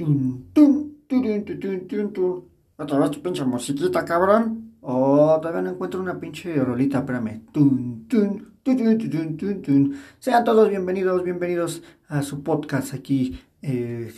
Tun, 0.00 0.48
tun, 0.54 0.96
turun, 1.06 1.44
tutun, 1.44 1.86
tun, 1.86 2.12
tun. 2.14 2.48
Otra 2.78 2.98
vez 2.98 3.10
tu 3.10 3.20
pinche 3.20 3.44
musiquita, 3.44 4.02
cabrón. 4.02 4.72
Oh, 4.80 5.38
todavía 5.42 5.60
no 5.60 5.70
encuentro 5.72 6.00
una 6.00 6.18
pinche 6.18 6.54
rolita, 6.64 7.00
espérame. 7.00 7.44
Tun, 7.52 8.08
tun, 8.08 8.56
tutun, 8.62 8.96
tutun, 8.96 9.36
tun, 9.36 9.60
tun. 9.60 9.94
Sean 10.18 10.42
todos 10.42 10.70
bienvenidos, 10.70 11.22
bienvenidos 11.22 11.82
a 12.08 12.22
su 12.22 12.42
podcast 12.42 12.94
aquí 12.94 13.42
eh, 13.60 14.10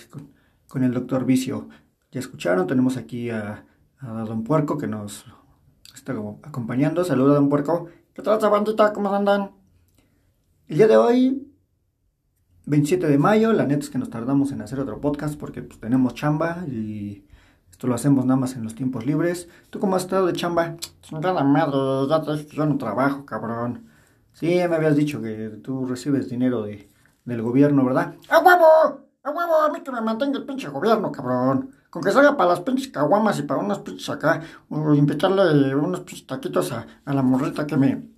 con, 0.69 0.85
el 0.85 0.93
doctor 0.93 1.25
Vicio. 1.25 1.69
Ya 2.13 2.21
escucharon, 2.21 2.69
tenemos 2.69 2.97
aquí 2.97 3.31
a, 3.31 3.65
a 3.99 4.07
Don 4.23 4.45
Puerco 4.45 4.79
que 4.79 4.87
nos 4.87 5.25
está 5.97 6.15
como 6.15 6.39
acompañando. 6.45 7.03
Saluda, 7.03 7.35
Don 7.35 7.49
Puerco. 7.49 7.89
¿Qué 8.15 8.23
tal, 8.23 8.39
bandita? 8.39 8.93
¿Cómo 8.93 9.13
andan? 9.13 9.51
El 10.69 10.77
día 10.77 10.87
de 10.87 10.97
hoy 10.97 11.52
27 12.67 13.09
de 13.09 13.19
mayo, 13.19 13.53
la 13.53 13.67
neta 13.67 13.81
es 13.81 13.91
que 13.91 13.99
nos 13.99 14.11
tardamos 14.11 14.53
en 14.53 14.63
hacer 14.63 14.79
otro 14.79 15.01
podcast 15.01 15.39
porque 15.39 15.63
pues, 15.63 15.81
tenemos 15.81 16.15
chamba 16.15 16.65
y 16.69 17.25
esto 17.71 17.89
lo 17.89 17.95
hacemos 17.95 18.25
nada 18.25 18.39
más 18.39 18.55
en 18.55 18.63
los 18.63 18.75
tiempos 18.75 19.05
libres. 19.05 19.49
¿Tú 19.71 19.81
cómo 19.81 19.97
has 19.97 20.03
estado 20.03 20.27
de 20.27 20.33
chamba? 20.33 20.77
Chingada 21.01 21.43
madre, 21.43 21.77
ya 22.09 22.23
te 22.23 22.47
yo 22.55 22.67
no 22.67 22.79
trabajo, 22.79 23.27
cabrón. 23.27 23.89
Sí, 24.33 24.47
me 24.47 24.77
habías 24.77 24.97
dicho 24.97 25.21
que 25.21 25.49
tú 25.63 25.87
recibes 25.87 26.29
dinero 26.29 26.63
de, 26.63 26.89
del 27.25 27.43
gobierno, 27.43 27.85
¿verdad? 27.85 28.15
¡A 28.29 28.39
huevo! 28.39 29.09
¡A 29.25 29.31
huevo! 29.31 29.55
A 29.63 29.73
mí 29.73 29.81
que 29.81 29.91
me 29.91 30.01
mantenga 30.01 30.39
el 30.39 30.47
pinche 30.47 30.69
gobierno, 30.69 31.11
cabrón. 31.11 31.71
Con 31.91 32.03
que 32.03 32.13
salga 32.13 32.37
para 32.37 32.51
las 32.51 32.61
pinches 32.61 32.89
caguamas 32.89 33.39
y 33.41 33.43
para 33.43 33.61
unos 33.61 33.81
pinches 33.81 34.09
acá, 34.09 34.41
o 34.71 34.95
invitarle 34.95 35.75
unos 35.75 36.01
pinches 36.01 36.27
taquitos 36.27 36.73
a, 36.73 36.87
a 37.05 37.13
la 37.13 37.23
morrita 37.23 37.67
que 37.67 37.77
me 37.77 38.09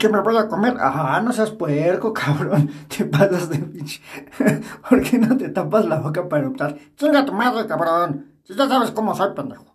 ¿Qué 0.00 0.08
me 0.08 0.18
voy 0.20 0.34
a 0.38 0.48
comer? 0.48 0.78
Ah, 0.80 1.20
no 1.22 1.30
seas 1.30 1.50
puerco, 1.50 2.10
cabrón. 2.14 2.70
Te 2.88 3.04
pasas 3.04 3.50
de 3.50 3.58
pinche. 3.58 4.00
¿Por 4.88 5.02
qué 5.02 5.18
no 5.18 5.36
te 5.36 5.50
tapas 5.50 5.84
la 5.84 6.00
boca 6.00 6.26
para 6.26 6.48
optar? 6.48 6.74
Chinga 6.96 7.26
tu 7.26 7.34
madre, 7.34 7.66
cabrón. 7.66 8.32
Si 8.44 8.54
ya 8.54 8.66
sabes 8.66 8.92
cómo 8.92 9.14
soy, 9.14 9.34
pendejo. 9.34 9.66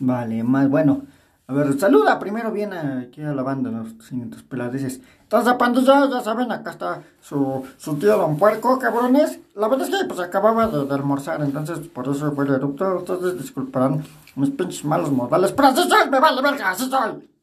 Vale, 0.00 0.42
más 0.42 0.68
bueno. 0.68 1.02
A 1.46 1.52
ver, 1.54 1.78
saluda 1.78 2.18
primero 2.18 2.50
bien 2.50 2.72
aquí 2.72 3.22
a 3.22 3.32
la 3.32 3.44
banda, 3.44 3.70
¿no? 3.70 3.86
Sin 4.00 4.28
tus 4.28 4.42
peladeces. 4.42 5.00
Entonces, 5.22 5.54
pandilla, 5.54 6.10
ya 6.10 6.20
saben, 6.20 6.50
acá 6.50 6.72
está 6.72 7.02
su, 7.20 7.64
su 7.76 7.94
tío 7.94 8.18
Don 8.18 8.36
Puerco, 8.36 8.76
cabrones. 8.80 9.38
La 9.54 9.68
verdad 9.68 9.88
es 9.88 9.96
que, 9.96 10.04
pues, 10.04 10.18
acababa 10.18 10.66
de, 10.66 10.84
de 10.84 10.94
almorzar, 10.94 11.40
entonces, 11.42 11.78
por 11.78 12.08
eso 12.08 12.32
fue 12.32 12.44
el 12.44 12.54
erupto. 12.54 12.98
Entonces, 12.98 13.40
disculparán 13.40 14.04
mis 14.34 14.50
pinches 14.50 14.84
malos 14.84 15.12
modales. 15.12 15.52
Pero 15.52 15.68
así 15.68 15.88
soy, 15.88 16.10
me 16.10 16.18
vale 16.18 16.42
verga, 16.42 16.70
así 16.70 16.90
soy. 16.90 17.37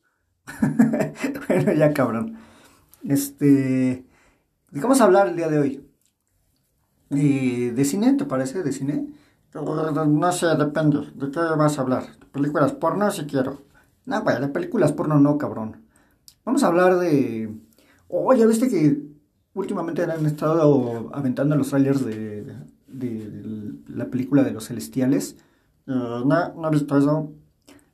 bueno, 1.48 1.74
ya 1.74 1.94
cabrón. 1.94 2.38
Este. 3.04 3.46
¿De 3.46 4.06
qué 4.74 4.82
vamos 4.82 5.02
a 5.02 5.06
hablar 5.06 5.28
el 5.28 5.36
día 5.36 5.48
de 5.48 5.60
hoy? 5.60 5.90
¿De, 7.10 7.72
¿De 7.74 7.86
cine? 7.86 8.14
¿Te 8.14 8.26
parece? 8.26 8.64
¿De 8.64 8.72
cine? 8.72 9.08
No 9.54 10.32
sé, 10.32 10.48
depende. 10.58 11.12
¿De 11.16 11.32
qué 11.32 11.40
vas 11.58 11.78
a 11.78 11.82
hablar? 11.82 12.04
¿Películas 12.32 12.74
porno? 12.74 13.10
Si 13.12 13.26
quiero. 13.26 13.62
No, 14.06 14.22
güey, 14.22 14.40
de 14.42 14.50
películas 14.50 14.92
porno 14.92 15.20
no, 15.20 15.38
cabrón. 15.38 15.86
Vamos 16.44 16.64
a 16.64 16.68
hablar 16.68 16.98
de. 16.98 17.56
Oh, 18.08 18.34
ya 18.34 18.46
viste 18.46 18.70
que 18.70 19.02
últimamente 19.54 20.04
han 20.04 20.26
estado 20.26 21.10
aventando 21.14 21.56
los 21.56 21.70
trailers 21.70 22.06
de, 22.06 22.44
de, 22.88 23.30
de 23.30 23.74
la 23.88 24.06
película 24.08 24.44
de 24.44 24.52
los 24.52 24.68
celestiales. 24.68 25.38
Uh, 25.88 26.26
no, 26.26 26.54
no 26.54 26.68
he 26.68 26.72
visto 26.72 26.98
eso. 26.98 27.34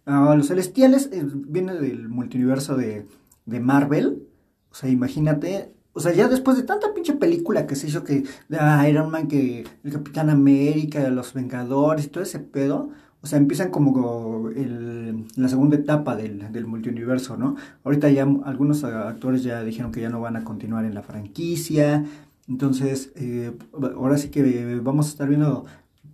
Uh, 0.06 0.36
los 0.36 0.48
celestiales 0.48 1.10
eh, 1.12 1.24
viene 1.26 1.76
del 1.76 2.10
multiverso 2.10 2.76
de, 2.76 3.08
de, 3.46 3.60
Marvel. 3.60 4.28
O 4.72 4.76
sea, 4.76 4.90
imagínate. 4.90 5.74
O 5.94 6.00
sea, 6.00 6.14
ya 6.14 6.28
después 6.28 6.58
de 6.58 6.64
tanta 6.64 6.94
pinche 6.94 7.14
película 7.14 7.68
que 7.68 7.76
se 7.76 7.88
hizo 7.88 8.04
que 8.04 8.24
de 8.50 8.90
Iron 8.90 9.12
Man, 9.12 9.28
que 9.28 9.66
el 9.84 9.92
Capitán 9.92 10.30
América, 10.30 11.10
los 11.10 11.34
Vengadores 11.34 12.06
y 12.06 12.10
todo 12.10 12.24
ese 12.24 12.40
pedo. 12.40 12.90
O 13.24 13.28
sea, 13.28 13.38
empiezan 13.38 13.70
como 13.70 14.50
el, 14.50 15.28
la 15.36 15.48
segunda 15.48 15.76
etapa 15.76 16.16
del, 16.16 16.52
del 16.52 16.66
multiuniverso, 16.66 17.38
¿no? 17.38 17.56
Ahorita 17.84 18.10
ya 18.10 18.24
algunos 18.24 18.84
actores 18.84 19.44
ya 19.44 19.64
dijeron 19.64 19.92
que 19.92 20.02
ya 20.02 20.10
no 20.10 20.22
van 20.22 20.38
a 20.38 20.44
continuar 20.44 20.86
en 20.86 20.96
la 20.96 21.04
franquicia. 21.04 22.04
Entonces, 22.48 23.12
eh, 23.16 23.56
ahora 23.96 24.18
sí 24.18 24.30
que 24.30 24.80
vamos 24.82 25.06
a 25.06 25.10
estar 25.10 25.30
viendo 25.30 25.66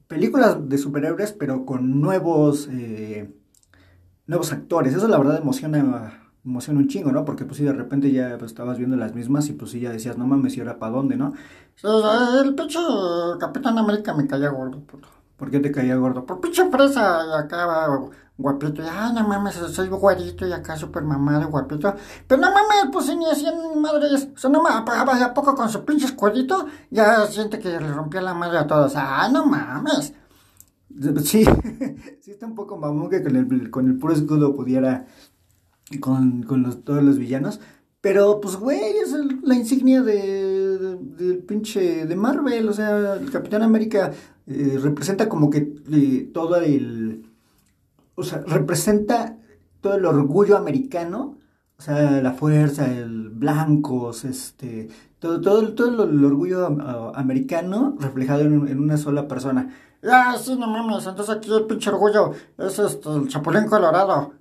películas 0.07 0.67
de 0.67 0.77
superhéroes, 0.77 1.31
pero 1.31 1.65
con 1.65 2.01
nuevos. 2.01 2.67
Eh, 2.71 3.29
nuevos 4.27 4.51
actores. 4.51 4.93
Eso 4.93 5.07
la 5.07 5.17
verdad 5.17 5.37
emociona, 5.37 6.29
emociona 6.45 6.79
un 6.79 6.87
chingo, 6.87 7.11
¿no? 7.11 7.25
Porque 7.25 7.45
pues 7.45 7.57
si 7.57 7.63
de 7.63 7.73
repente 7.73 8.11
ya 8.11 8.37
pues, 8.37 8.51
estabas 8.51 8.77
viendo 8.77 8.95
las 8.95 9.15
mismas 9.15 9.47
y 9.49 9.53
pues 9.53 9.71
sí 9.71 9.79
ya 9.79 9.91
decías, 9.91 10.17
no 10.17 10.27
mames, 10.27 10.55
¿y 10.55 10.59
ahora 10.59 10.77
para 10.77 10.91
dónde, 10.91 11.15
no? 11.15 11.33
El 11.83 12.53
pinche 12.55 12.79
Capitán 13.39 13.77
América 13.77 14.13
me 14.13 14.27
caía 14.27 14.49
gordo, 14.49 14.79
puto. 14.81 15.07
¿Por 15.37 15.51
qué 15.51 15.59
te 15.59 15.71
caía 15.71 15.95
gordo? 15.95 16.25
Por 16.25 16.41
pinche 16.41 16.69
fresa 16.69 17.19
y 17.27 17.39
acá 17.39 17.87
guapito. 18.37 18.81
Y, 18.81 18.85
ay, 18.87 19.13
no 19.13 19.27
mames, 19.27 19.55
soy 19.55 19.87
guarito 19.87 20.47
y 20.47 20.51
acá 20.51 20.75
súper 20.75 21.03
mamado, 21.03 21.47
guapito. 21.49 21.93
Pero 22.27 22.41
no 22.41 22.47
mames, 22.49 22.89
pues 22.91 23.15
ni 23.15 23.29
hacían 23.29 23.79
madres. 23.79 24.29
O 24.35 24.37
sea, 24.37 24.49
no 24.49 24.63
mames, 24.63 25.21
a 25.21 25.33
poco 25.33 25.53
con 25.55 25.69
su 25.69 25.85
pinche 25.85 26.07
escuadito 26.07 26.65
ya 26.89 27.27
siente 27.27 27.59
que 27.59 27.69
le 27.69 27.79
rompía 27.79 28.21
la 28.21 28.33
madre 28.33 28.57
a 28.57 28.67
todos. 28.67 28.93
Ay, 28.95 29.31
no 29.31 29.45
mames. 29.45 30.13
Sí, 31.23 31.45
sí 32.21 32.31
está 32.31 32.45
un 32.45 32.55
poco 32.55 32.77
mamón 32.77 33.09
que 33.09 33.21
con 33.23 33.35
el, 33.35 33.69
con 33.69 33.87
el 33.87 33.97
puro 33.97 34.13
escudo 34.13 34.55
pudiera 34.55 35.05
con, 35.99 36.43
con 36.43 36.63
los, 36.63 36.83
todos 36.83 37.03
los 37.03 37.17
villanos. 37.17 37.59
Pero, 38.01 38.39
pues, 38.39 38.55
güey, 38.55 38.97
es 39.03 39.13
la 39.43 39.55
insignia 39.55 40.01
de, 40.01 40.77
de, 40.77 40.95
del 40.97 41.37
pinche 41.39 42.05
de 42.05 42.15
Marvel. 42.15 42.69
O 42.69 42.73
sea, 42.73 43.15
el 43.15 43.31
Capitán 43.31 43.63
América 43.63 44.11
eh, 44.45 44.79
representa 44.81 45.27
como 45.27 45.49
que 45.49 45.73
eh, 45.91 46.29
todo 46.33 46.57
el... 46.57 47.25
O 48.15 48.23
sea, 48.23 48.43
representa 48.45 49.37
todo 49.81 49.95
el 49.95 50.05
orgullo 50.05 50.57
americano. 50.57 51.37
O 51.77 51.81
sea, 51.81 52.21
la 52.21 52.33
fuerza, 52.33 52.91
el 52.91 53.29
blancos, 53.29 54.25
este... 54.25 54.89
Todo, 55.19 55.41
todo, 55.41 55.73
todo 55.73 56.03
el, 56.03 56.23
orgullo 56.23 56.67
americano 57.15 57.97
reflejado 57.99 58.41
en, 58.41 58.67
en 58.67 58.79
una 58.79 58.97
sola 58.97 59.27
persona. 59.27 59.73
Ah, 60.03 60.35
sí, 60.39 60.55
no 60.55 60.67
mames, 60.67 61.07
entonces 61.07 61.35
aquí 61.35 61.53
el 61.53 61.65
pinche 61.65 61.89
orgullo 61.89 62.31
es 62.57 62.79
este, 62.79 63.09
el 63.09 63.27
Chapulín 63.27 63.67
Colorado. 63.67 64.33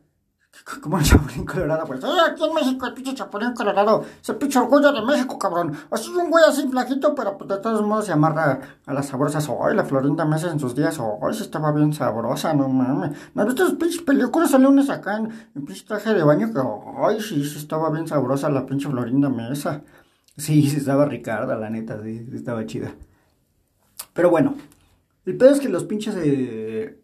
¿Cómo 0.82 0.98
el 0.98 1.04
Chapulín 1.04 1.44
Colorado? 1.44 1.84
Pues, 1.86 2.02
eh, 2.02 2.06
aquí 2.30 2.44
en 2.44 2.54
México 2.54 2.86
el 2.86 2.94
pinche 2.94 3.14
Chapulín 3.14 3.52
Colorado 3.52 4.04
es 4.20 4.28
el 4.28 4.36
pinche 4.36 4.58
orgullo 4.58 4.92
de 4.92 5.02
México, 5.02 5.38
cabrón. 5.38 5.76
Así 5.90 6.10
un 6.10 6.30
güey 6.30 6.44
así 6.46 6.66
flaquito, 6.68 7.14
pero 7.14 7.36
pues, 7.36 7.48
de 7.48 7.58
todos 7.58 7.82
modos 7.82 8.06
se 8.06 8.12
amarra 8.12 8.60
a 8.86 8.92
las 8.94 9.06
sabrosas. 9.06 9.48
Ay, 9.62 9.74
la 9.74 9.84
Florinda 9.84 10.24
Mesa 10.24 10.50
en 10.50 10.60
sus 10.60 10.74
días, 10.74 10.98
ay, 10.98 11.34
sí 11.34 11.42
estaba 11.42 11.72
bien 11.72 11.92
sabrosa, 11.92 12.54
no 12.54 12.68
mames. 12.68 13.16
¿Me 13.34 13.42
has 13.42 13.48
visto 13.48 13.64
las 13.64 13.74
pinches 13.74 14.02
películas? 14.02 14.50
Sale 14.50 14.66
unas 14.66 14.90
acá 14.90 15.16
en, 15.16 15.30
en 15.54 15.64
pinche 15.64 15.84
traje 15.84 16.14
de 16.14 16.22
baño 16.22 16.52
que, 16.52 16.60
ay, 17.02 17.20
sí, 17.20 17.42
estaba 17.42 17.90
bien 17.90 18.06
sabrosa 18.08 18.48
la 18.50 18.64
pinche 18.66 18.88
Florinda 18.88 19.28
Mesa. 19.28 19.82
Sí, 20.36 20.68
sí 20.68 20.76
estaba 20.76 21.06
Ricarda, 21.06 21.56
la 21.56 21.70
neta, 21.70 22.00
sí 22.02 22.28
estaba 22.34 22.64
chida. 22.66 22.92
Pero 24.12 24.30
bueno, 24.30 24.54
el 25.26 25.36
pedo 25.36 25.50
es 25.50 25.60
que 25.60 25.68
los 25.68 25.84
pinches 25.84 26.14
eh, 26.16 26.98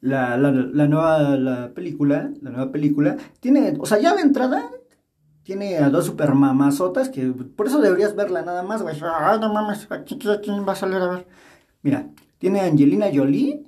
la, 0.00 0.36
la, 0.36 0.50
nueva 0.86 1.36
la 1.36 1.72
película, 1.74 2.30
la 2.42 2.50
nueva 2.50 2.70
película, 2.70 3.16
tiene, 3.40 3.74
o 3.78 3.86
sea, 3.86 3.98
ya 3.98 4.14
de 4.14 4.22
entrada, 4.22 4.70
tiene 5.42 5.78
a 5.78 5.90
dos 5.90 6.06
super 6.06 6.34
mamazotas 6.34 7.08
que 7.08 7.26
por 7.28 7.66
eso 7.66 7.80
deberías 7.80 8.14
verla 8.14 8.42
nada 8.42 8.62
más, 8.62 8.82
güey. 8.82 8.96
Ay, 9.02 9.40
no 9.40 9.52
mames, 9.52 9.88
¿quién, 10.06 10.20
¿quién 10.42 10.68
va 10.68 10.72
a 10.72 10.76
salir 10.76 10.96
a 10.96 11.08
ver? 11.08 11.26
Mira, 11.82 12.08
tiene 12.38 12.60
a 12.60 12.66
Angelina 12.66 13.06
Jolie 13.12 13.64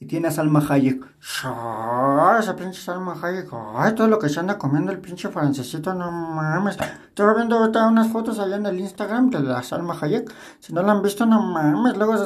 y 0.00 0.06
tiene 0.06 0.28
a 0.28 0.30
Salma 0.30 0.64
Hayek. 0.66 1.04
Ay, 1.44 2.40
esa 2.40 2.56
pinche 2.56 2.80
Salma 2.80 3.16
Hayek. 3.20 3.48
Ay, 3.74 3.94
todo 3.94 4.08
lo 4.08 4.18
que 4.18 4.28
se 4.28 4.40
anda 4.40 4.56
comiendo 4.56 4.92
el 4.92 5.00
pinche 5.00 5.28
francesito, 5.28 5.92
no 5.92 6.10
mames. 6.10 6.76
Estaba 7.08 7.34
viendo 7.34 7.56
ahorita 7.56 7.88
unas 7.88 8.08
fotos 8.08 8.38
allá 8.38 8.56
en 8.56 8.66
el 8.66 8.78
Instagram 8.78 9.30
de 9.30 9.40
la 9.40 9.62
Salma 9.62 9.98
Hayek. 10.00 10.32
Si 10.60 10.72
no 10.72 10.82
la 10.82 10.92
han 10.92 11.02
visto, 11.02 11.26
no 11.26 11.42
mames. 11.42 11.96
Luego 11.96 12.16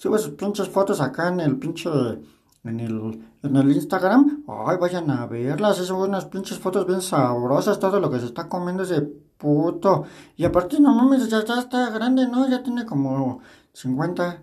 sube 0.00 0.18
sus 0.18 0.32
pinches 0.32 0.68
fotos 0.68 1.00
acá 1.00 1.28
en 1.28 1.40
el 1.40 1.58
pinche. 1.58 1.90
En 2.62 2.78
el, 2.78 3.24
en 3.42 3.56
el 3.56 3.72
Instagram. 3.72 4.44
Ay, 4.46 4.76
vayan 4.78 5.10
a 5.10 5.26
verlas. 5.26 5.76
Son 5.78 6.08
unas 6.08 6.26
pinches 6.26 6.58
fotos 6.58 6.86
bien 6.86 7.00
sabrosas. 7.00 7.78
Todo 7.78 8.00
lo 8.00 8.10
que 8.10 8.18
se 8.18 8.26
está 8.26 8.48
comiendo 8.48 8.82
ese 8.82 9.00
puto. 9.38 10.04
Y 10.36 10.44
aparte, 10.44 10.80
no 10.80 10.94
mames, 10.94 11.28
ya, 11.28 11.44
ya 11.44 11.58
está 11.58 11.90
grande, 11.90 12.26
¿no? 12.28 12.48
Ya 12.48 12.62
tiene 12.62 12.84
como 12.84 13.40
50. 13.72 14.42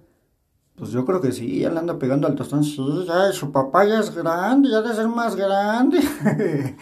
Pues 0.77 0.91
yo 0.91 1.05
creo 1.05 1.19
que 1.19 1.31
sí, 1.31 1.61
ya 1.61 1.71
le 1.71 1.79
anda 1.79 1.97
pegando 1.97 2.27
al 2.27 2.35
tostón. 2.35 2.63
Sí, 2.63 2.79
ya 3.07 3.31
su 3.31 3.51
papá 3.51 3.83
ya 3.85 3.99
es 3.99 4.13
grande, 4.13 4.69
ya 4.69 4.81
debe 4.81 4.95
ser 4.95 5.07
más 5.07 5.35
grande. 5.35 5.99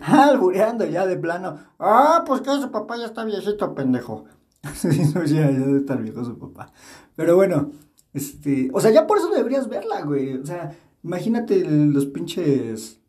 Albureando 0.00 0.86
ya 0.86 1.06
de 1.06 1.18
plano. 1.18 1.58
Ah, 1.78 2.24
pues 2.26 2.40
que 2.40 2.50
su 2.58 2.70
papá 2.70 2.96
ya 2.96 3.04
está 3.04 3.24
viejito, 3.24 3.74
pendejo. 3.74 4.24
sí, 4.74 4.88
no, 5.14 5.24
ya, 5.24 5.50
ya 5.50 5.58
debe 5.58 5.78
estar 5.78 6.02
viejo 6.02 6.24
su 6.24 6.38
papá. 6.38 6.72
Pero 7.14 7.36
bueno, 7.36 7.72
este. 8.12 8.70
O 8.72 8.80
sea, 8.80 8.90
ya 8.90 9.06
por 9.06 9.18
eso 9.18 9.30
deberías 9.30 9.68
verla, 9.68 10.02
güey. 10.02 10.34
O 10.34 10.46
sea, 10.46 10.76
imagínate 11.02 11.64
los 11.64 12.06
pinches. 12.06 13.00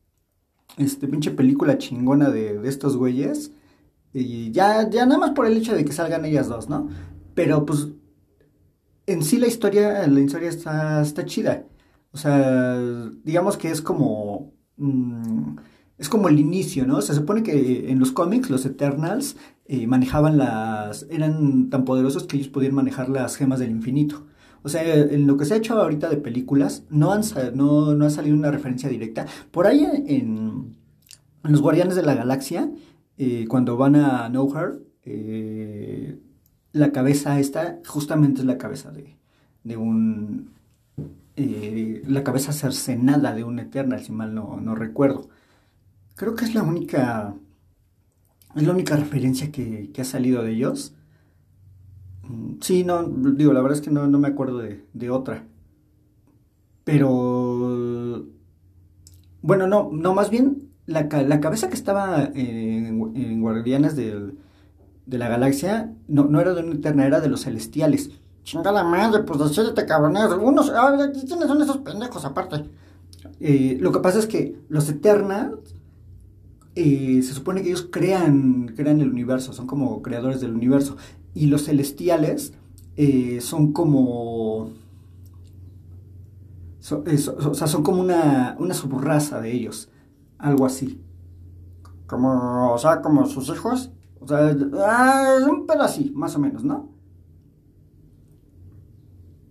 Este, 0.77 1.07
pinche 1.07 1.31
película 1.31 1.77
chingona 1.77 2.29
de, 2.29 2.59
de 2.59 2.69
estos 2.69 2.97
güeyes. 2.97 3.51
Y 4.13 4.51
ya, 4.51 4.89
ya 4.89 5.05
nada 5.05 5.19
más 5.19 5.31
por 5.31 5.45
el 5.45 5.57
hecho 5.57 5.75
de 5.75 5.85
que 5.85 5.91
salgan 5.91 6.25
ellas 6.25 6.47
dos, 6.47 6.69
¿no? 6.69 6.89
Pero 7.35 7.65
pues 7.65 7.89
en 9.05 9.23
sí 9.23 9.37
la 9.37 9.47
historia, 9.47 10.05
la 10.07 10.19
historia 10.19 10.49
está, 10.49 11.01
está 11.01 11.25
chida. 11.25 11.65
O 12.11 12.17
sea, 12.17 12.77
digamos 13.23 13.57
que 13.57 13.71
es 13.71 13.81
como... 13.81 14.53
mm, 14.77 15.57
es 15.97 16.09
como 16.09 16.29
el 16.29 16.39
inicio, 16.39 16.85
¿no? 16.85 17.01
Se 17.01 17.15
supone 17.15 17.41
que 17.41 17.89
en 17.89 17.99
los 17.99 18.11
cómics 18.11 18.49
los 18.51 18.65
Eternals 18.65 19.35
manejaban 19.87 20.37
las... 20.37 21.05
eran 21.09 21.69
tan 21.69 21.83
poderosos 21.83 22.25
que 22.25 22.37
ellos 22.37 22.47
podían 22.47 22.73
manejar 22.73 23.09
las 23.09 23.35
gemas 23.35 23.59
del 23.59 23.71
infinito. 23.71 24.25
O 24.63 24.69
sea, 24.69 24.83
en 24.95 25.27
lo 25.27 25.37
que 25.37 25.45
se 25.45 25.53
ha 25.53 25.57
hecho 25.57 25.79
ahorita 25.79 26.09
de 26.09 26.17
películas, 26.17 26.83
no, 26.89 27.11
han, 27.13 27.21
no, 27.53 27.93
no 27.93 28.05
ha 28.05 28.09
salido 28.09 28.35
una 28.35 28.51
referencia 28.51 28.89
directa. 28.89 29.25
Por 29.51 29.65
ahí 29.67 29.85
en, 29.85 30.75
en 31.43 31.51
Los 31.51 31.61
Guardianes 31.61 31.95
de 31.95 32.03
la 32.03 32.15
Galaxia, 32.15 32.69
eh, 33.17 33.45
cuando 33.47 33.77
van 33.77 33.95
a 33.95 34.27
Nowhere, 34.29 34.79
eh, 35.03 36.19
la 36.73 36.91
cabeza 36.91 37.39
esta 37.39 37.79
justamente 37.85 38.41
es 38.41 38.45
la 38.45 38.57
cabeza 38.57 38.91
de, 38.91 39.15
de 39.63 39.77
un... 39.77 40.51
eh, 41.35 42.03
la 42.07 42.23
cabeza 42.23 42.51
cercenada 42.51 43.33
de 43.33 43.43
un 43.43 43.59
Eternal, 43.59 44.01
si 44.01 44.11
mal 44.11 44.33
no, 44.33 44.59
no 44.59 44.75
recuerdo. 44.75 45.29
Creo 46.15 46.35
que 46.35 46.45
es 46.45 46.55
la 46.55 46.63
única... 46.63 47.35
Es 48.57 48.63
la 48.63 48.73
única 48.73 48.97
referencia 48.97 49.53
que, 49.53 49.89
que 49.93 50.01
ha 50.01 50.03
salido 50.03 50.43
de 50.43 50.51
ellos. 50.51 50.93
Mm, 52.23 52.59
Sí, 52.61 52.83
no, 52.83 53.03
digo, 53.03 53.53
la 53.53 53.61
verdad 53.61 53.77
es 53.77 53.83
que 53.83 53.91
no, 53.91 54.07
no 54.07 54.19
me 54.19 54.27
acuerdo 54.27 54.59
de, 54.59 54.85
de 54.93 55.09
otra. 55.09 55.45
Pero... 56.83 58.25
Bueno, 59.41 59.67
no, 59.67 59.89
no, 59.91 60.13
más 60.13 60.29
bien 60.29 60.69
la, 60.85 61.03
la 61.03 61.39
cabeza 61.39 61.69
que 61.69 61.75
estaba 61.75 62.29
en, 62.33 63.41
Guardianes 63.41 63.95
del- 63.95 64.37
de 65.05 65.17
la 65.17 65.29
Galaxia 65.29 65.93
no, 66.07 66.25
no 66.25 66.41
era 66.41 66.53
de 66.53 66.63
una 66.63 66.75
Eterna, 66.75 67.05
era 67.07 67.21
de 67.21 67.29
los 67.29 67.43
Celestiales. 67.45 68.11
Chingada 68.43 68.83
madre, 68.83 69.23
pues 69.23 69.39
decídete 69.39 69.85
cabrones. 69.85 70.23
Unos, 70.41 70.69
a 70.71 70.91
ver, 70.91 71.11
¿quiénes 71.13 71.47
son 71.47 71.61
esos 71.61 71.79
pendejos 71.79 72.25
aparte? 72.25 72.65
Eh, 73.41 73.77
lo 73.81 73.91
que 73.93 73.99
pasa 74.01 74.19
es 74.19 74.27
que 74.27 74.57
los 74.69 74.89
Eternals 74.89 75.75
eh, 76.77 77.23
se 77.23 77.33
supone 77.33 77.61
que 77.63 77.69
ellos 77.69 77.87
crean, 77.91 78.73
crean 78.75 79.01
el 79.01 79.09
universo, 79.09 79.51
son 79.53 79.65
como 79.67 80.01
creadores 80.03 80.41
del 80.41 80.53
universo. 80.53 80.95
Y 81.33 81.47
los 81.47 81.65
celestiales 81.65 82.53
eh, 82.95 83.39
son 83.41 83.73
como. 83.73 84.71
eh, 87.05 87.19
o 87.39 87.53
sea, 87.53 87.67
son 87.67 87.83
como 87.83 88.01
una, 88.01 88.55
una 88.59 88.73
subraza 88.73 89.41
de 89.41 89.51
ellos. 89.53 89.89
Algo 90.37 90.65
así. 90.65 91.01
Como, 92.07 92.73
o 92.73 92.77
sea, 92.77 93.01
como 93.01 93.25
sus 93.25 93.49
hijos. 93.49 93.91
O 94.19 94.27
sea, 94.27 94.55
ah, 94.85 95.37
un 95.49 95.65
pedo 95.65 95.83
así, 95.83 96.11
más 96.15 96.35
o 96.35 96.39
menos, 96.39 96.63
¿no? 96.63 96.89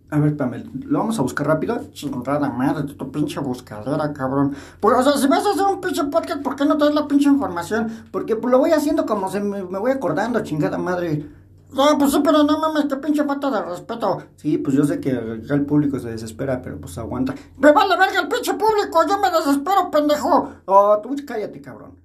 A 0.09 0.19
ver, 0.21 0.29
espérame, 0.31 0.71
lo 0.87 1.01
vamos 1.01 1.19
a 1.19 1.23
buscar 1.23 1.49
rápido. 1.49 1.81
Chingada 1.93 2.49
madre, 2.49 2.85
tu 2.95 3.11
pinche 3.11 3.41
buscadera, 3.41 4.13
cabrón. 4.13 4.55
Pues, 4.79 4.97
o 4.97 5.03
sea, 5.03 5.13
si 5.21 5.27
vas 5.27 5.45
a 5.45 5.51
hacer 5.51 5.67
un 5.67 5.81
pinche 5.81 6.05
podcast, 6.05 6.43
¿por 6.43 6.55
qué 6.55 6.65
no 6.65 6.79
traes 6.79 6.95
la 6.95 7.09
pinche 7.09 7.29
información? 7.29 7.91
Porque 8.13 8.37
pues, 8.37 8.53
lo 8.53 8.59
voy 8.59 8.71
haciendo 8.71 9.05
como 9.05 9.29
se 9.29 9.41
me, 9.41 9.63
voy 9.63 9.91
acordando, 9.91 10.41
chingada 10.45 10.79
madre. 10.79 11.27
No, 11.73 11.99
pues 11.99 12.13
sí, 12.13 12.21
pero 12.23 12.45
no 12.45 12.59
mames, 12.59 12.85
qué 12.85 12.97
pinche 12.97 13.25
falta 13.25 13.51
de 13.51 13.63
respeto. 13.63 14.23
Sí, 14.37 14.59
pues 14.59 14.77
yo 14.77 14.85
sé 14.85 15.01
que 15.01 15.11
acá 15.11 15.55
el 15.55 15.67
público 15.67 15.99
se 15.99 16.11
desespera, 16.11 16.63
pero 16.63 16.81
pues 16.81 16.97
aguanta. 16.99 17.35
¡Me 17.59 17.73
vale 17.73 17.97
verga 17.99 18.21
el 18.21 18.29
pinche 18.29 18.55
público! 18.55 19.01
¡Yo 19.09 19.19
me 19.19 19.29
desespero, 19.31 19.91
pendejo! 19.91 20.53
Oh, 20.67 21.01
tú 21.03 21.17
cállate, 21.27 21.61
cabrón. 21.61 21.99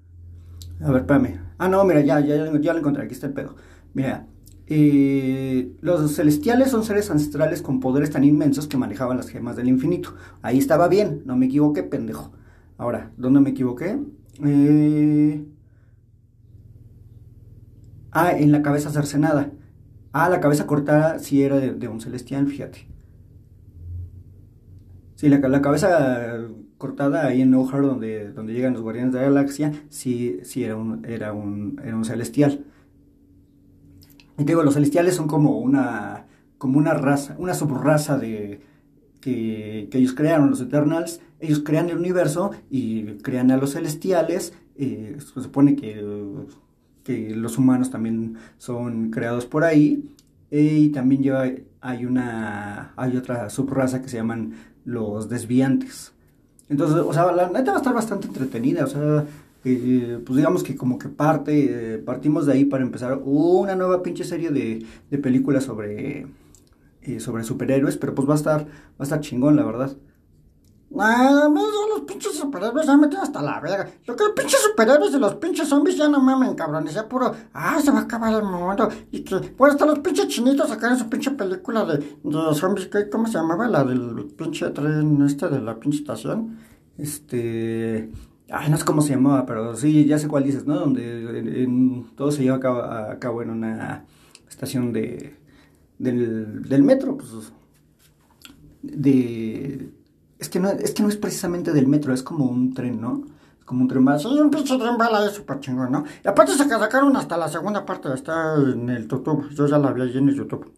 A 0.83 0.89
ver, 0.89 1.01
espérame. 1.01 1.39
Ah, 1.59 1.67
no, 1.67 1.83
mira, 1.83 2.01
ya, 2.01 2.19
ya, 2.19 2.35
ya, 2.35 2.59
ya 2.59 2.73
lo 2.73 2.79
encontré. 2.79 3.03
Aquí 3.03 3.13
está 3.13 3.27
el 3.27 3.33
pedo. 3.33 3.55
Mira, 3.93 4.25
eh, 4.73 5.75
los 5.81 6.15
celestiales 6.15 6.69
son 6.71 6.85
seres 6.85 7.11
ancestrales 7.11 7.61
con 7.61 7.81
poderes 7.81 8.09
tan 8.09 8.23
inmensos 8.23 8.67
que 8.67 8.77
manejaban 8.77 9.17
las 9.17 9.27
gemas 9.27 9.57
del 9.57 9.67
infinito. 9.67 10.15
Ahí 10.41 10.59
estaba 10.59 10.87
bien, 10.87 11.23
no 11.25 11.35
me 11.35 11.47
equivoqué, 11.47 11.83
pendejo. 11.83 12.31
Ahora, 12.77 13.11
¿dónde 13.17 13.41
me 13.41 13.49
equivoqué? 13.49 13.99
Eh... 14.45 15.45
Ah, 18.11 18.31
en 18.31 18.53
la 18.53 18.61
cabeza 18.61 18.91
cercenada. 18.91 19.51
Ah, 20.13 20.29
la 20.29 20.39
cabeza 20.39 20.67
cortada 20.67 21.19
sí 21.19 21.43
era 21.43 21.57
de, 21.59 21.87
un 21.89 21.99
celestial, 21.99 22.47
fíjate. 22.47 22.87
Sí, 25.15 25.27
la, 25.27 25.39
la 25.39 25.61
cabeza 25.61 26.47
cortada 26.77 27.27
ahí 27.27 27.41
en 27.41 27.53
O'Hare 27.53 27.87
donde, 27.87 28.31
donde 28.31 28.53
llegan 28.53 28.71
los 28.73 28.83
guardianes 28.83 29.13
de 29.13 29.19
la 29.19 29.25
galaxia, 29.25 29.73
sí, 29.89 30.39
sí 30.43 30.63
era 30.63 30.77
un, 30.77 31.03
era 31.05 31.33
un, 31.33 31.81
era 31.83 31.97
un 31.97 32.05
celestial. 32.05 32.65
Y 34.41 34.43
digo, 34.43 34.63
los 34.63 34.73
celestiales 34.73 35.15
son 35.15 35.27
como 35.27 35.59
una, 35.59 36.25
como 36.57 36.79
una 36.79 36.93
raza, 36.95 37.35
una 37.37 37.53
subraza 37.53 38.17
de, 38.17 38.61
que, 39.19 39.87
que 39.91 39.97
ellos 39.99 40.13
crearon, 40.13 40.49
los 40.49 40.61
Eternals. 40.61 41.21
Ellos 41.39 41.61
crean 41.63 41.89
el 41.89 41.97
universo 41.97 42.51
y 42.71 43.03
crean 43.21 43.51
a 43.51 43.57
los 43.57 43.73
celestiales. 43.73 44.53
eh, 44.75 45.17
se 45.19 45.41
supone 45.41 45.75
que, 45.75 46.03
que 47.03 47.35
los 47.35 47.57
humanos 47.59 47.91
también 47.91 48.37
son 48.57 49.11
creados 49.11 49.45
por 49.45 49.63
ahí. 49.63 50.09
eh, 50.49 50.77
y 50.79 50.89
también 50.89 51.21
lleva, 51.23 51.45
hay 51.81 52.05
una, 52.05 52.93
hay 52.95 53.15
otra 53.17 53.49
subraza 53.49 54.01
que 54.01 54.09
se 54.09 54.17
llaman 54.17 54.53
los 54.85 55.29
desviantes. 55.29 56.13
Entonces, 56.69 56.97
o 56.97 57.13
sea, 57.13 57.31
la 57.31 57.49
neta 57.49 57.71
va 57.71 57.77
a 57.77 57.81
estar 57.81 57.93
bastante 57.93 58.27
entretenida, 58.27 58.85
o 58.85 58.87
sea, 58.87 59.25
pues 59.63 60.37
digamos 60.37 60.63
que 60.63 60.75
como 60.75 60.97
que 60.97 61.09
parte, 61.09 61.95
eh, 61.95 61.97
partimos 61.99 62.45
de 62.47 62.53
ahí 62.53 62.65
para 62.65 62.83
empezar 62.83 63.19
una 63.23 63.75
nueva 63.75 64.01
pinche 64.03 64.23
serie 64.23 64.49
de, 64.51 64.85
de 65.09 65.17
películas 65.19 65.63
sobre, 65.65 66.27
eh, 67.01 67.19
sobre 67.19 67.43
superhéroes, 67.43 67.97
pero 67.97 68.15
pues 68.15 68.27
va 68.27 68.33
a 68.33 68.37
estar, 68.37 68.61
va 68.65 68.67
a 68.99 69.03
estar 69.03 69.19
chingón, 69.21 69.55
la 69.55 69.63
verdad. 69.65 69.95
Ah, 70.99 71.47
los 71.93 72.01
pinches 72.01 72.33
superhéroes 72.35 72.85
ya 72.85 72.97
me 72.97 73.07
tienen 73.07 73.23
hasta 73.23 73.41
la 73.41 73.61
verga. 73.61 73.89
Yo 74.03 74.13
que 74.15 74.25
los 74.25 74.33
pinches 74.33 74.59
superhéroes 74.61 75.13
y 75.13 75.19
los 75.19 75.35
pinches 75.35 75.69
zombies 75.69 75.95
ya 75.95 76.09
no 76.09 76.19
mamen, 76.19 76.53
cabrones. 76.53 76.93
Ya 76.93 77.07
puro, 77.07 77.33
ah, 77.53 77.79
se 77.81 77.91
va 77.91 77.99
a 77.99 78.01
acabar 78.01 78.33
el 78.33 78.43
mundo. 78.43 78.89
Y 79.09 79.21
que, 79.23 79.35
bueno, 79.57 79.71
hasta 79.73 79.85
los 79.85 79.99
pinches 79.99 80.27
chinitos 80.27 80.67
sacaron 80.67 80.99
su 80.99 81.07
pinche 81.09 81.31
película 81.31 81.85
de, 81.85 81.97
de 81.99 82.55
zombies. 82.55 82.87
¿qué- 82.87 83.09
¿Cómo 83.09 83.25
se 83.27 83.33
llamaba? 83.35 83.67
La 83.69 83.85
del 83.85 84.25
pinche 84.37 84.69
tren 84.71 85.21
este 85.21 85.47
de 85.47 85.61
la 85.61 85.79
pinche 85.79 85.99
estación. 85.99 86.57
Este. 86.97 88.11
Ay, 88.51 88.69
no 88.69 88.77
sé 88.77 88.83
cómo 88.83 89.01
se 89.01 89.13
llamaba, 89.13 89.45
pero 89.45 89.75
sí, 89.75 90.05
ya 90.05 90.19
sé 90.19 90.27
cuál 90.27 90.43
dices, 90.43 90.65
¿no? 90.65 90.75
Donde 90.75 91.67
todo 92.15 92.31
se 92.31 92.43
lleva 92.43 92.57
a 92.57 93.17
cabo, 93.19 93.41
en 93.41 93.49
una 93.49 94.05
estación 94.49 94.91
de, 94.91 95.37
del, 95.97 96.83
metro, 96.83 97.17
pues 97.17 97.31
de... 98.81 99.91
Es 100.37 100.49
que, 100.49 100.59
no, 100.59 100.69
es 100.69 100.91
que 100.91 101.03
no 101.03 101.09
es 101.09 101.17
precisamente 101.17 101.71
del 101.71 101.87
metro, 101.87 102.13
es 102.13 102.23
como 102.23 102.45
un 102.45 102.73
tren, 102.73 102.99
¿no? 102.99 103.23
Es 103.59 103.63
como 103.63 103.83
un 103.83 103.87
tren 103.87 104.03
bala. 104.03 104.19
Sí, 104.19 104.27
un 104.27 104.49
pinche 104.49 104.77
tren 104.77 104.97
bala 104.97 105.25
es 105.25 105.33
súper 105.33 105.59
chingón, 105.59 105.91
¿no? 105.91 106.03
Y 106.25 106.27
aparte 106.27 106.53
se 106.53 106.67
sacaron 106.67 107.15
hasta 107.15 107.37
la 107.37 107.47
segunda 107.47 107.85
parte, 107.85 108.11
está 108.13 108.55
en 108.55 108.89
el 108.89 109.07
YouTube. 109.07 109.49
Yo 109.51 109.67
ya 109.67 109.77
la 109.77 109.93
vi 109.93 110.01
allí 110.01 110.17
en 110.17 110.29
el 110.29 110.35
YouTube. 110.35 110.73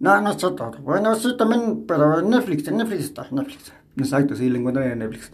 No, 0.00 0.20
no 0.20 0.30
está 0.30 0.54
todo. 0.54 0.72
Bueno, 0.82 1.14
sí, 1.14 1.34
también, 1.36 1.84
pero 1.88 2.20
en 2.20 2.30
Netflix, 2.30 2.68
en 2.68 2.76
Netflix 2.76 3.04
está, 3.04 3.26
Netflix. 3.30 3.72
Exacto, 3.96 4.36
sí, 4.36 4.48
lo 4.48 4.58
encuentran 4.58 4.90
en 4.90 4.98
Netflix. 4.98 5.32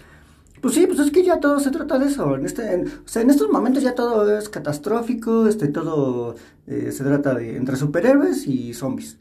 Pues 0.61 0.75
sí, 0.75 0.87
pues 0.87 0.99
es 1.01 1.11
que 1.11 1.23
ya 1.25 1.41
todo 1.41 1.61
se 1.61 1.71
trata 1.71 1.99
de 1.99 2.07
eso. 2.07 2.35
En 2.37 2.45
este, 2.47 2.73
en- 2.75 2.87
o 2.87 3.09
sea, 3.09 3.23
en 3.23 3.31
estos 3.31 3.51
momentos 3.51 3.83
ya 3.83 3.95
todo 3.95 4.37
es 4.39 4.49
catastrófico, 4.49 5.47
este, 5.47 5.69
todo 5.69 6.37
eh, 6.67 6.93
se 6.93 7.05
trata 7.05 7.35
de 7.35 7.57
entre 7.57 7.77
superhéroes 7.77 8.47
y 8.47 8.75
zombies. 8.75 9.19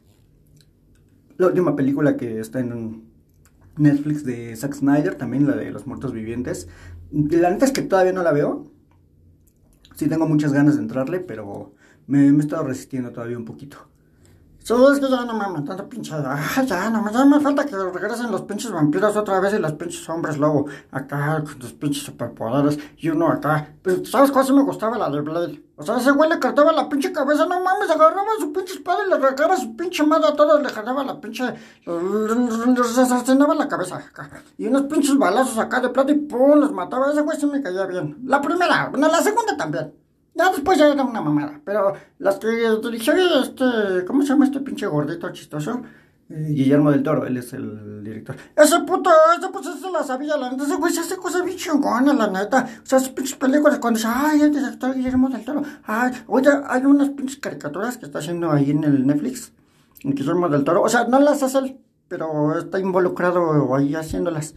La 1.38 1.48
última 1.48 1.76
película 1.76 2.18
que 2.18 2.40
está 2.40 2.60
en 2.60 3.04
Netflix 3.78 4.24
de 4.26 4.56
Zack 4.56 4.74
Snyder, 4.76 5.16
también 5.16 5.48
la 5.48 5.56
de 5.56 5.72
los 5.72 5.88
muertos 5.88 6.14
vivientes. 6.14 6.68
La 7.12 7.50
neta 7.52 7.66
es 7.66 7.72
que 7.72 7.82
todavía 7.84 8.14
no 8.14 8.24
la 8.24 8.32
veo. 8.34 8.72
Sí 9.96 10.08
tengo 10.08 10.28
muchas 10.28 10.54
ganas 10.54 10.76
de 10.76 10.82
entrarle, 10.84 11.20
pero 11.22 11.74
me, 12.08 12.32
me 12.32 12.38
he 12.38 12.42
estado 12.42 12.64
resistiendo 12.66 13.12
todavía 13.12 13.38
un 13.38 13.46
poquito. 13.46 13.78
Sí, 14.66 14.74
es 14.74 15.00
que 15.00 15.08
ya 15.08 15.24
no 15.26 15.36
mames, 15.36 15.64
tanta 15.64 15.88
pinche. 15.88 16.12
Ah, 16.16 16.64
ya, 16.66 16.90
no, 16.90 17.08
ya 17.12 17.24
me 17.24 17.40
falta 17.40 17.68
que 17.68 17.76
regresen 17.76 18.32
los 18.32 18.42
pinches 18.42 18.72
vampiros 18.72 19.16
otra 19.16 19.40
vez 19.40 19.54
y 19.54 19.60
los 19.60 19.74
pinches 19.74 20.10
hombres 20.10 20.40
lobo. 20.40 20.66
Acá, 20.90 21.44
con 21.44 21.62
sus 21.62 21.74
pinches 21.74 22.02
superpoderes. 22.02 22.80
Y 22.98 23.10
uno 23.10 23.28
acá. 23.28 23.76
Pero, 23.84 24.04
¿sabes 24.06 24.32
cuál 24.32 24.44
sí 24.44 24.54
me 24.54 24.64
gustaba? 24.64 24.98
La 24.98 25.12
de 25.12 25.22
Blade. 25.22 25.64
O 25.76 25.84
sea, 25.84 25.98
ese 25.98 26.10
güey 26.10 26.32
le 26.32 26.40
cortaba 26.40 26.72
la 26.72 26.90
pinche 26.90 27.12
cabeza. 27.12 27.46
No 27.46 27.64
mames, 27.64 27.92
agarraba 27.92 28.28
su 28.40 28.52
pinche 28.52 28.74
espada 28.74 29.06
y 29.06 29.10
le 29.10 29.16
arrancaba 29.18 29.56
su 29.56 29.76
pinche 29.76 30.04
madre 30.04 30.30
a 30.30 30.36
todos. 30.36 30.60
Le 30.60 30.70
jalaba 30.70 31.04
la 31.04 31.22
pinche. 31.22 31.44
Les 31.86 32.98
asesinaba 32.98 33.54
la 33.54 33.68
cabeza 33.68 33.98
acá. 33.98 34.32
Y 34.58 34.66
unos 34.66 34.86
pinches 34.86 35.16
balazos 35.16 35.60
acá 35.60 35.80
de 35.80 35.90
plata 35.90 36.12
y 36.12 36.16
pum, 36.16 36.60
los 36.60 36.72
mataba. 36.72 37.12
Ese 37.12 37.22
güey 37.22 37.40
sí 37.40 37.46
me 37.46 37.62
caía 37.62 37.86
bien. 37.86 38.18
La 38.26 38.42
primera, 38.42 38.90
no, 38.90 39.08
la 39.10 39.22
segunda 39.22 39.56
también. 39.56 39.94
Ya 40.36 40.52
después 40.52 40.78
ya 40.78 40.92
era 40.92 41.04
una 41.04 41.22
mamada. 41.22 41.62
Pero 41.64 41.94
las 42.20 42.38
que 42.38 42.48
dirigió 42.84 43.14
este. 43.42 44.06
¿Cómo 44.06 44.22
se 44.22 44.30
llama 44.30 44.46
este 44.46 44.60
pinche 44.60 44.86
gordito 44.86 45.32
chistoso? 45.32 45.82
Eh, 46.30 46.48
Guillermo 46.50 46.92
del 46.92 47.04
Toro, 47.04 47.26
él 47.26 47.38
es 47.38 47.54
el 47.54 48.04
director. 48.04 48.36
Ese 48.56 48.80
puto, 48.80 49.12
ese 49.38 49.48
pues 49.50 49.68
ese 49.68 49.92
la 49.92 50.04
sabía, 50.04 50.36
la 50.36 50.52
neta. 50.52 50.64
Ese 50.64 50.76
güey 50.76 50.92
se 50.92 51.02
hace 51.02 51.16
cosas 51.18 51.46
bien 51.46 51.58
chingonas, 51.58 52.16
la 52.16 52.28
neta. 52.28 52.68
O 52.84 52.86
sea, 52.86 52.98
esas 52.98 53.10
pinches 53.10 53.36
películas 53.38 53.80
cuando 53.80 53.98
dice, 53.98 54.10
ay, 54.14 54.42
el 54.42 54.52
director 54.52 54.94
Guillermo 54.94 55.30
del 55.30 55.46
Toro. 55.46 55.62
Ay, 55.84 56.12
oye, 56.28 56.50
hay 56.68 56.84
unas 56.84 57.10
pinches 57.10 57.38
caricaturas 57.38 57.98
que 57.98 58.06
está 58.06 58.20
haciendo 58.20 58.52
ahí 58.52 58.72
en 58.72 58.84
el 58.84 59.08
Netflix. 59.08 59.54
Guillermo 60.04 60.50
del 60.50 60.64
Toro. 60.64 60.82
O 60.82 60.90
sea, 60.90 61.06
no 61.06 61.20
las 61.20 61.44
hace 61.44 61.60
él, 61.60 61.80
pero 62.08 62.58
está 62.58 62.80
involucrado 62.80 63.74
ahí 63.76 63.96
haciéndolas. 63.96 64.56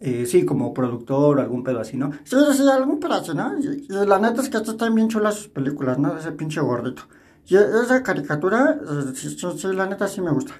Eh, 0.00 0.26
sí, 0.26 0.44
como 0.44 0.72
productor 0.72 1.40
algún 1.40 1.64
pedo 1.64 1.80
así, 1.80 1.96
¿no? 1.96 2.12
Sí, 2.24 2.36
sí, 2.52 2.62
algún 2.68 3.00
pedazo, 3.00 3.34
¿no? 3.34 3.58
Y, 3.58 3.88
la 3.88 4.18
neta 4.18 4.42
es 4.42 4.48
que 4.48 4.58
están 4.58 4.94
bien 4.94 5.08
chulas 5.08 5.34
sus 5.34 5.48
películas, 5.48 5.98
¿no? 5.98 6.16
Ese 6.16 6.32
pinche 6.32 6.60
gordito. 6.60 7.02
Y 7.46 7.56
esa 7.56 8.02
caricatura, 8.02 8.78
eh, 8.80 9.12
sí, 9.14 9.36
la 9.74 9.86
neta 9.86 10.06
sí 10.06 10.20
me 10.20 10.30
gusta. 10.30 10.54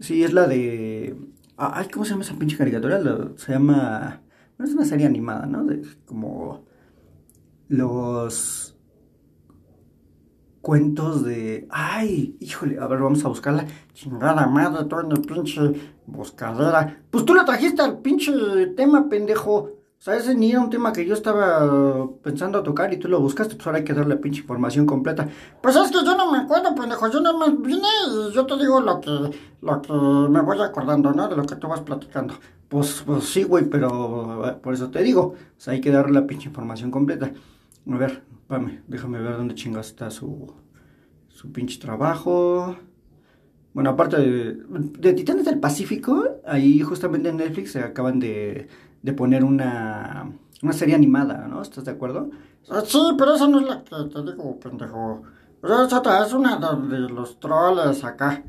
Sí, 0.00 0.22
es 0.22 0.32
la 0.32 0.46
de... 0.46 1.16
Ay, 1.56 1.88
¿cómo 1.92 2.04
se 2.04 2.12
llama 2.12 2.22
esa 2.22 2.38
pinche 2.38 2.56
caricatura? 2.56 3.00
se 3.36 3.52
llama... 3.52 4.22
Bueno, 4.56 4.70
es 4.70 4.76
una 4.76 4.84
serie 4.84 5.06
animada, 5.06 5.46
¿no? 5.46 5.64
De, 5.64 5.82
como... 6.06 6.64
Los 7.68 8.78
cuentos 10.68 11.24
de. 11.24 11.66
Ay, 11.70 12.36
híjole, 12.40 12.78
a 12.78 12.86
ver, 12.86 13.00
vamos 13.00 13.24
a 13.24 13.28
buscarla. 13.28 13.66
Chingada 13.94 14.46
madre, 14.46 14.84
todo 14.84 15.00
en 15.00 15.12
el 15.12 15.20
pinche 15.22 15.60
buscadera. 16.08 17.00
Pues 17.10 17.24
tú 17.24 17.34
lo 17.34 17.44
trajiste 17.44 17.82
al 17.82 17.98
pinche 17.98 18.32
tema, 18.76 19.08
pendejo. 19.08 19.54
O 19.54 20.00
sea, 20.00 20.16
ese 20.16 20.34
ni 20.34 20.50
era 20.52 20.60
un 20.60 20.70
tema 20.70 20.92
que 20.92 21.04
yo 21.04 21.14
estaba 21.14 22.08
pensando 22.22 22.62
tocar 22.62 22.92
y 22.92 22.98
tú 22.98 23.08
lo 23.08 23.20
buscaste, 23.20 23.56
pues 23.56 23.66
ahora 23.66 23.78
hay 23.78 23.84
que 23.84 23.94
darle 23.94 24.16
pinche 24.16 24.42
información 24.42 24.86
completa. 24.86 25.28
Pues 25.60 25.74
es 25.74 25.90
que 25.90 26.04
yo 26.04 26.16
no 26.16 26.30
me 26.30 26.38
acuerdo, 26.38 26.74
pendejo. 26.74 27.10
Yo 27.10 27.20
nada 27.20 27.36
más 27.36 27.60
vine 27.60 27.88
y 28.06 28.32
yo 28.32 28.46
te 28.46 28.56
digo 28.58 28.80
lo 28.80 29.00
que, 29.00 29.10
lo 29.60 29.82
que 29.82 29.92
me 29.92 30.40
voy 30.40 30.60
acordando, 30.60 31.12
¿no? 31.12 31.28
De 31.28 31.36
lo 31.36 31.44
que 31.44 31.56
tú 31.56 31.66
vas 31.66 31.80
platicando. 31.80 32.34
Pues, 32.68 33.02
pues 33.04 33.24
sí, 33.24 33.42
güey, 33.42 33.64
pero 33.64 34.48
eh, 34.48 34.52
por 34.62 34.74
eso 34.74 34.88
te 34.90 35.02
digo. 35.02 35.34
O 35.34 35.60
sea, 35.60 35.72
hay 35.72 35.80
que 35.80 35.90
darle 35.90 36.12
la 36.12 36.26
pinche 36.26 36.48
información 36.48 36.90
completa. 36.90 37.32
A 37.90 37.96
ver, 37.96 38.22
Espérame, 38.48 38.80
déjame 38.86 39.20
ver 39.20 39.36
dónde 39.36 39.54
chingas 39.54 39.88
está 39.88 40.10
su, 40.10 40.50
su 41.28 41.52
pinche 41.52 41.78
trabajo. 41.78 42.78
Bueno, 43.78 43.90
aparte 43.90 44.16
de, 44.16 44.54
de, 44.98 45.12
Titanes 45.12 45.44
del 45.44 45.60
Pacífico, 45.60 46.40
ahí 46.44 46.80
justamente 46.80 47.28
en 47.28 47.36
Netflix 47.36 47.70
se 47.70 47.78
acaban 47.78 48.18
de, 48.18 48.66
de 49.02 49.12
poner 49.12 49.44
una, 49.44 50.32
una 50.64 50.72
serie 50.72 50.96
animada, 50.96 51.46
¿no? 51.46 51.62
¿Estás 51.62 51.84
de 51.84 51.92
acuerdo? 51.92 52.28
Ah, 52.68 52.82
sí, 52.84 52.98
pero 53.16 53.36
esa 53.36 53.46
no 53.46 53.60
es 53.60 53.68
la 53.68 53.84
que 53.84 53.94
te 54.12 54.22
digo, 54.24 54.58
pendejo. 54.58 55.22
Pero 55.60 55.84
es 55.84 56.32
una 56.32 56.56
de 56.56 56.98
los 57.08 57.38
troles 57.38 58.02
acá. 58.02 58.42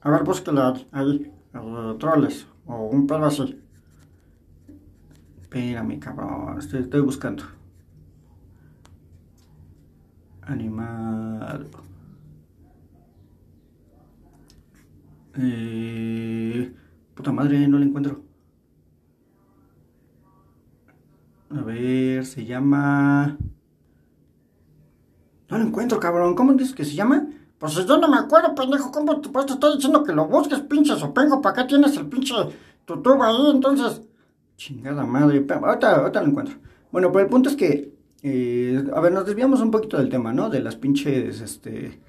A 0.00 0.10
ver, 0.10 0.24
búsquela 0.24 0.74
ahí, 0.90 1.32
troles, 2.00 2.48
o 2.66 2.86
un 2.86 3.06
pedo 3.06 3.26
así. 3.26 3.62
Espérame, 5.40 6.00
cabrón, 6.00 6.58
estoy 6.58 7.00
buscando. 7.00 7.44
Animal. 10.42 11.68
Eh, 15.38 16.72
puta 17.14 17.32
madre, 17.32 17.66
no 17.68 17.78
la 17.78 17.84
encuentro. 17.84 18.22
A 21.50 21.62
ver, 21.62 22.24
se 22.24 22.44
llama... 22.44 23.36
No 25.48 25.58
lo 25.58 25.64
encuentro, 25.64 26.00
cabrón. 26.00 26.34
¿Cómo 26.34 26.54
dices 26.54 26.74
que 26.74 26.84
se 26.84 26.94
llama? 26.94 27.28
Pues 27.58 27.74
yo 27.74 27.96
no 27.98 28.08
me 28.08 28.16
acuerdo, 28.16 28.54
pendejo. 28.54 28.90
¿Cómo 28.90 29.20
te, 29.20 29.28
pues 29.28 29.46
te 29.46 29.54
diciendo 29.74 30.02
que 30.02 30.12
lo 30.12 30.26
busques, 30.26 30.60
pinche 30.60 30.96
sopengo? 30.96 31.40
¿Para 31.40 31.52
acá 31.52 31.66
tienes 31.66 31.96
el 31.96 32.06
pinche 32.06 32.34
tutuba 32.84 33.28
ahí? 33.28 33.50
Entonces... 33.52 34.02
Chingada 34.56 35.04
madre. 35.04 35.44
Ahorita, 35.48 35.96
ahorita 35.96 36.22
lo 36.22 36.28
encuentro. 36.28 36.56
Bueno, 36.90 37.12
pero 37.12 37.24
el 37.24 37.30
punto 37.30 37.50
es 37.50 37.56
que 37.56 37.94
eh, 38.26 38.82
a 38.94 39.00
ver, 39.00 39.12
nos 39.12 39.26
desviamos 39.26 39.60
un 39.60 39.70
poquito 39.70 39.98
del 39.98 40.08
tema, 40.08 40.32
¿no? 40.32 40.48
De 40.48 40.60
las 40.60 40.76
pinches, 40.76 41.42
este, 41.42 42.00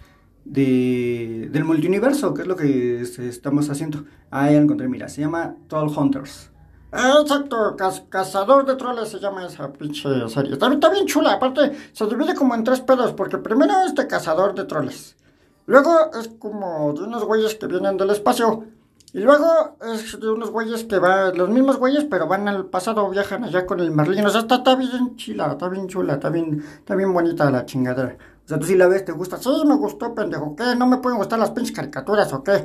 de, 0.46 1.50
del 1.52 1.66
multiuniverso, 1.66 2.34
que 2.34 2.44
es 2.44 2.48
lo 2.48 2.56
que 2.56 3.02
estamos 3.02 3.70
haciendo. 3.70 4.06
Ah, 4.32 4.50
lo 4.52 4.58
encontré, 4.58 4.88
mira, 4.88 5.10
se 5.10 5.22
llama 5.22 5.56
Troll 5.68 5.92
Hunters. 5.96 6.52
Exacto, 6.94 7.76
Cazador 8.08 8.66
de 8.66 8.76
Troles 8.78 9.10
se 9.10 9.20
llama 9.20 9.46
esa 9.46 9.74
pinche 9.74 10.30
serie. 10.30 10.54
Está, 10.54 10.72
está, 10.72 10.90
bien 10.90 11.06
chula, 11.06 11.34
aparte 11.34 11.74
se 11.92 12.06
divide 12.06 12.36
como 12.36 12.56
en 12.56 12.64
tres 12.64 12.80
pedos, 12.80 13.12
porque 13.12 13.38
primero 13.38 13.74
es 13.86 13.94
de 13.96 14.08
Cazador 14.08 14.56
de 14.56 14.64
Troles. 14.64 15.18
Luego 15.66 16.12
es 16.18 16.30
como 16.40 16.94
de 16.94 17.04
unos 17.04 17.26
güeyes 17.26 17.56
que 17.56 17.68
vienen 17.68 17.98
del 17.98 18.12
espacio. 18.12 18.64
Y 19.12 19.20
luego 19.20 19.78
es 19.94 20.20
de 20.20 20.30
unos 20.30 20.52
güeyes 20.52 20.84
que 20.84 21.00
van, 21.00 21.38
los 21.38 21.50
mismos 21.50 21.78
güeyes, 21.78 22.06
pero 22.06 22.28
van 22.28 22.48
al 22.48 22.66
pasado, 22.66 23.10
viajan 23.10 23.44
allá 23.46 23.66
con 23.66 23.80
el 23.80 23.92
Merlín. 23.92 24.26
O 24.26 24.30
sea, 24.30 24.42
está, 24.42 24.56
está 24.56 24.76
bien 24.76 25.16
chila, 25.16 25.52
está 25.52 25.70
bien 25.70 25.88
chula, 25.88 26.14
está 26.14 26.30
bien, 26.30 26.64
está 26.80 26.96
bien 26.96 27.14
bonita 27.14 27.50
la 27.50 27.66
chingadera. 27.66 28.18
O 28.46 28.48
sea, 28.48 28.60
tú 28.60 28.66
sí 28.66 28.76
la 28.76 28.88
ves, 28.88 29.04
te 29.04 29.12
gusta. 29.12 29.38
Sí, 29.38 29.50
me 29.66 29.76
gustó, 29.76 30.14
pendejo. 30.14 30.56
¿Qué? 30.56 30.76
¿No 30.78 30.86
me 30.86 30.98
pueden 30.98 31.18
gustar 31.18 31.40
las 31.40 31.50
pinches 31.52 31.76
caricaturas 31.76 32.32
o 32.32 32.44
qué? 32.44 32.64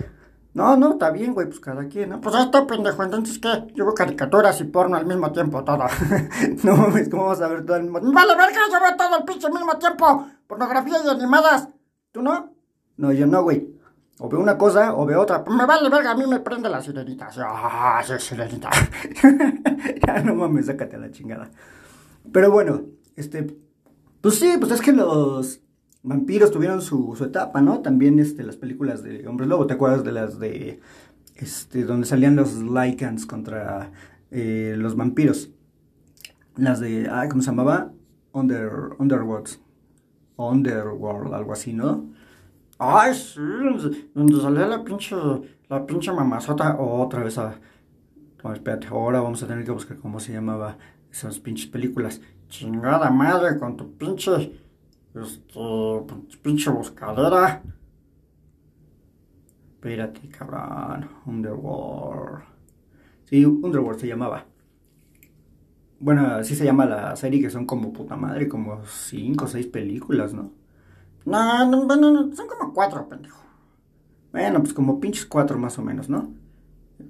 No, 0.52 0.76
no, 0.76 0.92
está 0.92 1.10
bien, 1.10 1.32
güey, 1.32 1.46
pues 1.46 1.60
cada 1.60 1.86
quien, 1.86 2.10
¿no? 2.10 2.20
Pues 2.20 2.34
ahí 2.34 2.44
está, 2.44 2.66
pendejo. 2.66 3.02
Entonces, 3.02 3.38
¿qué? 3.38 3.72
Yo 3.74 3.84
veo 3.84 3.94
caricaturas 3.94 4.60
y 4.60 4.64
porno 4.64 4.96
al 4.96 5.06
mismo 5.06 5.32
tiempo, 5.32 5.64
todo. 5.64 5.84
no 6.64 6.76
mames, 6.76 7.08
¿cómo 7.08 7.26
vas 7.26 7.40
a 7.40 7.48
ver 7.48 7.64
todo 7.64 7.76
al 7.76 7.84
mismo 7.84 8.00
tiempo? 8.00 8.14
Vale, 8.14 8.34
verga, 8.36 8.60
yo 8.70 8.78
veo 8.80 8.96
todo 8.96 9.14
al 9.14 9.24
pinche 9.24 9.46
al 9.46 9.52
mismo 9.54 9.78
tiempo. 9.78 10.26
Pornografía 10.46 10.98
y 11.04 11.08
animadas. 11.08 11.68
¿Tú 12.12 12.20
no? 12.20 12.52
No, 12.96 13.12
yo 13.12 13.26
no, 13.26 13.42
güey. 13.42 13.80
O 14.18 14.28
veo 14.28 14.40
una 14.40 14.58
cosa 14.58 14.94
o 14.94 15.06
veo 15.06 15.22
otra. 15.22 15.42
Me 15.48 15.64
vale 15.64 15.88
verga, 15.88 16.10
a 16.10 16.14
mí 16.14 16.26
me 16.26 16.40
prende 16.40 16.68
la 16.68 16.82
sirenita. 16.82 17.30
Ah, 17.38 18.02
sí, 18.04 18.12
sirenita. 18.18 18.68
ya 20.06 20.22
no 20.22 20.34
mames, 20.34 20.66
sácate 20.66 20.96
a 20.96 20.98
la 20.98 21.10
chingada. 21.10 21.48
Pero 22.30 22.50
bueno, 22.50 22.82
este. 23.16 23.56
Pues 24.20 24.38
sí, 24.38 24.56
pues 24.58 24.72
es 24.72 24.82
que 24.82 24.92
los 24.92 25.60
vampiros 26.02 26.50
tuvieron 26.50 26.80
su, 26.80 27.14
su 27.16 27.24
etapa, 27.24 27.60
¿no? 27.60 27.80
También 27.80 28.18
este, 28.18 28.42
las 28.42 28.56
películas 28.56 29.02
de 29.02 29.26
Hombres 29.26 29.48
Lobo, 29.48 29.66
¿te 29.66 29.74
acuerdas 29.74 30.04
de 30.04 30.12
las 30.12 30.38
de. 30.38 30.80
Este, 31.36 31.84
donde 31.84 32.06
salían 32.06 32.36
los 32.36 32.54
Lycans 32.56 33.26
contra 33.26 33.92
eh, 34.30 34.74
los 34.76 34.96
vampiros? 34.96 35.50
Las 36.56 36.80
de. 36.80 37.08
Ah, 37.10 37.26
¿cómo 37.28 37.42
se 37.42 37.50
llamaba? 37.50 37.92
Under, 38.32 38.70
Underworld. 38.98 39.48
Underworld, 40.36 41.34
algo 41.34 41.52
así, 41.52 41.72
¿no? 41.72 42.10
Ay, 42.78 43.14
sí, 43.14 43.40
donde 44.14 44.40
salía 44.40 44.66
la 44.66 44.82
pinche, 44.82 45.14
la 45.68 45.84
pinche 45.84 46.12
mamazota. 46.12 46.76
otra 46.78 47.22
vez 47.22 47.36
a... 47.36 47.60
No, 48.42 48.54
espérate, 48.54 48.86
ahora 48.86 49.20
vamos 49.20 49.42
a 49.42 49.46
tener 49.46 49.66
que 49.66 49.70
buscar 49.70 49.98
cómo 49.98 50.18
se 50.18 50.32
llamaba 50.32 50.78
esas 51.12 51.38
pinches 51.40 51.66
películas. 51.66 52.22
Chingada 52.48 53.10
madre 53.10 53.58
con 53.58 53.76
tu 53.76 53.92
pinche, 53.98 54.58
este, 55.14 56.38
pinche 56.42 56.70
buscadera. 56.70 57.62
Espérate, 59.74 60.28
cabrón. 60.28 61.08
Underworld. 61.26 62.44
Sí, 63.24 63.44
Underworld 63.44 64.00
se 64.00 64.08
llamaba. 64.08 64.46
Bueno, 65.98 66.26
así 66.26 66.54
se 66.54 66.64
llama 66.64 66.86
la 66.86 67.14
serie, 67.16 67.40
que 67.40 67.50
son 67.50 67.66
como 67.66 67.92
puta 67.92 68.16
madre, 68.16 68.48
como 68.48 68.84
cinco 68.86 69.44
o 69.44 69.48
seis 69.48 69.66
películas, 69.66 70.32
¿no? 70.32 70.52
No, 71.26 71.66
no, 71.66 71.86
bueno, 71.86 72.34
son 72.34 72.46
como 72.48 72.72
cuatro, 72.72 73.08
pendejo. 73.08 73.40
Bueno, 74.32 74.60
pues 74.60 74.72
como 74.72 75.00
pinches 75.00 75.26
cuatro 75.26 75.58
más 75.58 75.78
o 75.78 75.82
menos, 75.82 76.08
¿no? 76.08 76.32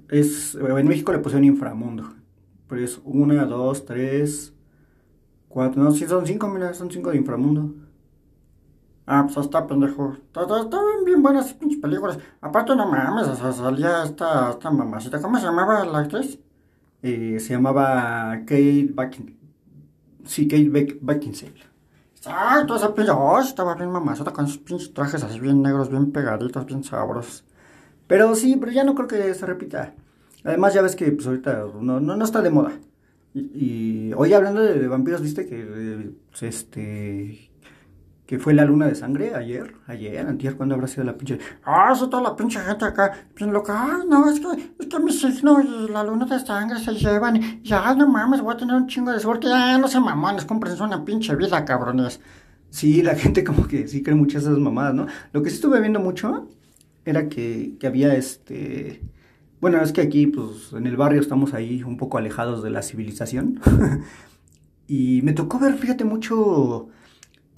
Es, 0.09 0.55
en 0.55 0.87
México 0.87 1.11
le 1.11 1.19
pusieron 1.19 1.45
inframundo. 1.45 2.13
Pero 2.67 2.83
es 2.83 3.01
una, 3.03 3.45
dos, 3.45 3.85
tres, 3.85 4.53
cuatro. 5.47 5.83
No, 5.83 5.91
sí 5.91 6.05
son 6.07 6.25
cinco, 6.25 6.47
mira, 6.47 6.73
son 6.73 6.91
cinco 6.91 7.11
de 7.11 7.17
inframundo. 7.17 7.73
Ah, 9.13 9.25
pues 9.25 9.45
está 9.45 9.67
pendejo. 9.67 10.15
Estaban 10.29 11.03
bien 11.03 11.21
buenas 11.21 11.47
esas 11.47 11.57
pinches 11.57 11.81
películas. 11.81 12.17
Aparte, 12.39 12.73
no 12.77 12.89
mames, 12.89 13.27
salía 13.39 14.05
esta, 14.05 14.51
esta 14.51 14.71
mamacita. 14.71 15.21
¿Cómo 15.21 15.37
se 15.37 15.47
llamaba 15.47 15.83
la 15.83 15.99
actriz? 15.99 16.39
Eh, 17.03 17.37
se 17.41 17.53
llamaba 17.53 18.39
Kate 18.45 18.87
Beckinsale. 18.93 19.37
Sí, 20.23 20.47
Kate 20.47 20.97
Beckinsale. 21.01 21.61
Ay, 22.25 22.65
toda 22.65 22.79
esa 22.79 22.95
pinche, 22.95 23.11
estaba 23.43 23.75
bien 23.75 23.91
mamazota 23.91 24.31
con 24.31 24.47
sus 24.47 24.59
pinches 24.59 24.93
trajes 24.93 25.21
así 25.25 25.41
bien 25.41 25.61
negros, 25.61 25.89
bien 25.89 26.13
pegaditos, 26.13 26.65
bien 26.65 26.81
sabrosos. 26.81 27.43
Pero 28.07 28.33
sí, 28.33 28.55
pero 28.57 28.71
ya 28.71 28.85
no 28.85 28.95
creo 28.95 29.09
que 29.09 29.33
se 29.33 29.45
repita. 29.45 29.93
Además, 30.45 30.73
ya 30.73 30.81
ves 30.83 30.95
que 30.95 31.11
pues 31.11 31.27
ahorita 31.27 31.65
no, 31.81 31.99
no, 31.99 32.23
está 32.23 32.41
de 32.41 32.49
moda. 32.49 32.71
Y, 33.33 34.13
hoy 34.13 34.33
hablando 34.33 34.61
de, 34.61 34.87
vampiros, 34.87 35.21
viste 35.21 35.45
que 35.45 35.65
eh, 35.67 36.11
este 36.39 37.50
que 38.31 38.39
fue 38.39 38.53
la 38.53 38.63
luna 38.63 38.87
de 38.87 38.95
sangre 38.95 39.35
ayer, 39.35 39.75
ayer, 39.87 40.25
antier, 40.25 40.55
cuando 40.55 40.75
habrá 40.75 40.87
sido 40.87 41.03
la 41.03 41.17
pinche, 41.17 41.37
ah, 41.65 41.91
eso 41.93 42.07
toda 42.07 42.23
la 42.23 42.33
pinche 42.33 42.61
gente 42.61 42.85
acá, 42.85 43.11
bien 43.35 43.51
loca, 43.51 43.73
ay, 43.77 44.07
no, 44.07 44.29
es 44.29 44.39
que, 44.39 44.71
es 44.79 44.87
que 44.87 44.99
mi 45.01 45.11
signo 45.11 45.59
y 45.59 45.91
la 45.91 46.01
luna 46.05 46.25
de 46.25 46.39
sangre 46.39 46.79
se 46.79 46.93
llevan, 46.93 47.61
ya, 47.61 47.93
no 47.93 48.07
mames, 48.07 48.39
voy 48.39 48.53
a 48.53 48.57
tener 48.57 48.73
un 48.73 48.87
chingo 48.87 49.11
de 49.11 49.19
suerte, 49.19 49.47
ya, 49.47 49.77
no 49.77 49.89
sé, 49.89 49.99
mamones, 49.99 50.45
cómprense 50.45 50.81
una 50.81 51.03
pinche 51.03 51.35
vida, 51.35 51.65
cabrones. 51.65 52.21
Sí, 52.69 53.01
la 53.01 53.15
gente 53.17 53.43
como 53.43 53.67
que 53.67 53.89
sí 53.89 54.01
cree 54.01 54.15
muchas 54.15 54.43
esas 54.43 54.59
mamadas, 54.59 54.93
¿no? 54.93 55.07
Lo 55.33 55.43
que 55.43 55.49
sí 55.49 55.57
estuve 55.57 55.81
viendo 55.81 55.99
mucho 55.99 56.47
era 57.03 57.27
que, 57.27 57.75
que 57.81 57.87
había 57.87 58.15
este... 58.15 59.01
Bueno, 59.59 59.81
es 59.81 59.91
que 59.91 59.99
aquí, 59.99 60.27
pues, 60.27 60.71
en 60.71 60.87
el 60.87 60.95
barrio 60.95 61.19
estamos 61.19 61.53
ahí 61.53 61.83
un 61.83 61.97
poco 61.97 62.17
alejados 62.17 62.63
de 62.63 62.69
la 62.69 62.81
civilización. 62.81 63.59
y 64.87 65.21
me 65.21 65.33
tocó 65.33 65.59
ver, 65.59 65.73
fíjate, 65.73 66.05
mucho 66.05 66.87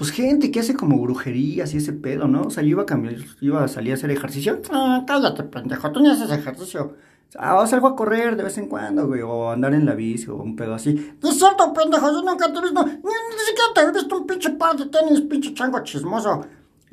pues 0.04 0.12
gente 0.12 0.52
que 0.52 0.60
hace 0.60 0.76
como 0.76 1.02
brujerías 1.02 1.74
y 1.74 1.78
ese 1.78 1.94
pedo, 1.94 2.28
¿no? 2.28 2.42
O 2.42 2.50
sea, 2.50 2.62
yo 2.62 2.72
iba 2.72 2.82
a 2.82 2.86
cambiar, 2.86 3.16
iba 3.40 3.64
a 3.64 3.70
salir 3.70 3.94
a 3.94 3.96
hacer 3.96 4.12
ejercicio. 4.12 4.62
Ah, 4.70 5.06
cállate, 5.08 5.44
pendejo, 5.44 5.94
tú 5.94 6.02
ni 6.02 6.10
haces 6.10 6.30
ejercicio. 6.30 6.98
Ah, 7.38 7.66
salgo 7.66 7.88
a 7.88 7.96
correr 7.96 8.36
de 8.36 8.44
vez 8.44 8.58
en 8.58 8.68
cuando, 8.68 9.08
güey, 9.08 9.22
o 9.22 9.50
andar 9.50 9.74
en 9.74 9.86
la 9.86 9.96
bici 9.96 10.30
o 10.30 10.36
un 10.36 10.58
pedo 10.58 10.74
así. 10.74 11.16
No 11.22 11.30
es 11.30 11.40
cierto, 11.40 11.72
pendejo, 11.72 12.12
yo 12.12 12.22
nunca 12.22 12.52
te 12.52 12.60
he 12.60 12.62
visto, 12.64 12.86
ni, 12.86 12.92
siquiera 12.92 13.74
te 13.74 13.82
he 13.82 13.92
visto 13.94 14.18
un 14.18 14.28
pinche 14.28 14.50
par 14.50 14.76
de 14.76 14.88
tenis, 14.88 15.22
pinche 15.22 15.54
chango 15.54 15.80
chismoso. 15.84 16.42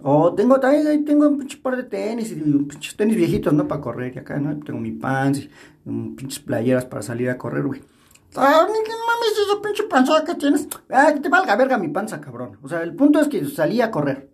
O 0.05 0.33
tengo 0.33 0.65
ahí 0.65 1.03
tengo 1.05 1.27
un 1.31 1.39
pinche 1.39 1.59
par 1.59 1.77
de 1.77 1.83
tenis 1.83 2.31
y 2.31 2.37
pinches 2.37 2.95
tenis 2.95 3.17
viejitos, 3.17 3.53
¿no? 3.53 3.67
Para 3.67 3.81
correr. 3.81 4.13
Y 4.15 4.21
acá, 4.21 4.39
¿no? 4.39 4.57
Tengo 4.61 4.79
mi 4.79 4.93
pants 4.93 5.41
y 5.41 5.51
pinches 6.17 6.39
playeras 6.39 6.85
para 6.85 7.03
salir 7.03 7.29
a 7.29 7.37
correr, 7.37 7.65
güey. 7.65 7.81
Ah, 8.37 8.67
¿qué 8.67 8.93
mames 9.07 9.39
esa 9.47 9.63
pinche 9.63 9.83
panza 9.85 10.25
que 10.25 10.35
tienes? 10.35 10.69
Ah, 10.89 11.13
que 11.13 11.21
te 11.21 11.29
valga 11.29 11.57
verga 11.57 11.79
mi 11.79 11.89
panza, 11.89 12.21
cabrón. 12.21 12.59
O 12.63 12.69
sea, 12.69 12.83
el 12.83 12.95
punto 12.95 13.21
es 13.21 13.29
que 13.29 13.45
salí 13.47 13.81
a 13.81 13.91
correr. 13.91 14.31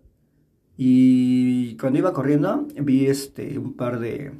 Y 0.77 1.75
cuando 1.77 1.99
iba 1.99 2.13
corriendo, 2.13 2.67
vi 2.75 3.07
este 3.07 3.57
un 3.57 3.73
par 3.73 3.99
de 3.99 4.31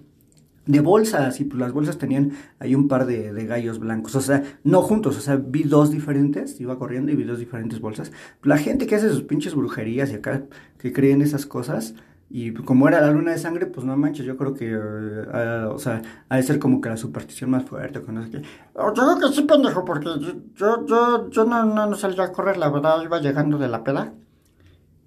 de 0.68 0.82
bolsas 0.82 1.40
y 1.40 1.46
pues 1.46 1.60
las 1.60 1.72
bolsas 1.72 1.98
tenían 1.98 2.34
ahí 2.60 2.76
un 2.76 2.88
par 2.88 3.06
de, 3.06 3.32
gallos 3.46 3.80
blancos, 3.80 4.16
o 4.16 4.22
sea, 4.22 4.44
no 4.64 4.82
juntos, 4.82 5.18
o 5.18 5.22
sea, 5.22 5.38
vi 5.38 5.64
dos 5.64 5.92
diferentes, 5.92 6.60
iba 6.60 6.78
corriendo 6.78 7.12
y 7.12 7.16
vi 7.16 7.24
dos 7.24 7.40
diferentes 7.40 7.80
bolsas. 7.80 8.12
La 8.44 8.58
gente 8.58 8.86
que 8.86 8.96
hace 8.96 9.10
sus 9.10 9.24
pinches 9.24 9.56
brujerías 9.56 10.12
y 10.12 10.16
acá 10.16 10.44
que 10.78 10.92
creen 10.94 11.22
esas 11.22 11.46
cosas, 11.46 11.96
y 12.30 12.54
como 12.54 12.88
era 12.90 13.00
la 13.00 13.12
luna 13.12 13.32
de 13.32 13.38
sangre, 13.38 13.68
pues 13.68 13.86
no 13.86 13.96
manches, 13.96 14.26
yo 14.26 14.36
creo 14.36 14.54
que, 14.54 14.76
uh, 14.76 15.74
o 15.74 15.80
sea, 15.80 16.02
ha 16.28 16.36
de 16.36 16.44
ser 16.44 16.60
como 16.60 16.82
que 16.82 16.90
la 16.90 16.98
superstición 16.98 17.50
más 17.50 17.64
fuerte, 17.64 18.02
con 18.02 18.16
no 18.16 18.24
sé 18.24 18.32
qué. 18.32 18.42
Yo 18.42 18.94
creo 18.94 19.18
que 19.18 19.34
sí, 19.34 19.44
pendejo, 19.44 19.86
porque 19.86 20.10
yo, 20.56 20.86
yo, 20.86 21.30
yo, 21.30 21.46
no, 21.46 21.64
no, 21.64 21.86
no 21.88 21.96
salía 21.96 22.26
a 22.26 22.32
correr, 22.34 22.58
la 22.58 22.70
verdad, 22.70 23.02
iba 23.02 23.20
llegando 23.22 23.58
de 23.58 23.70
la 23.70 23.84
peda. 23.84 24.14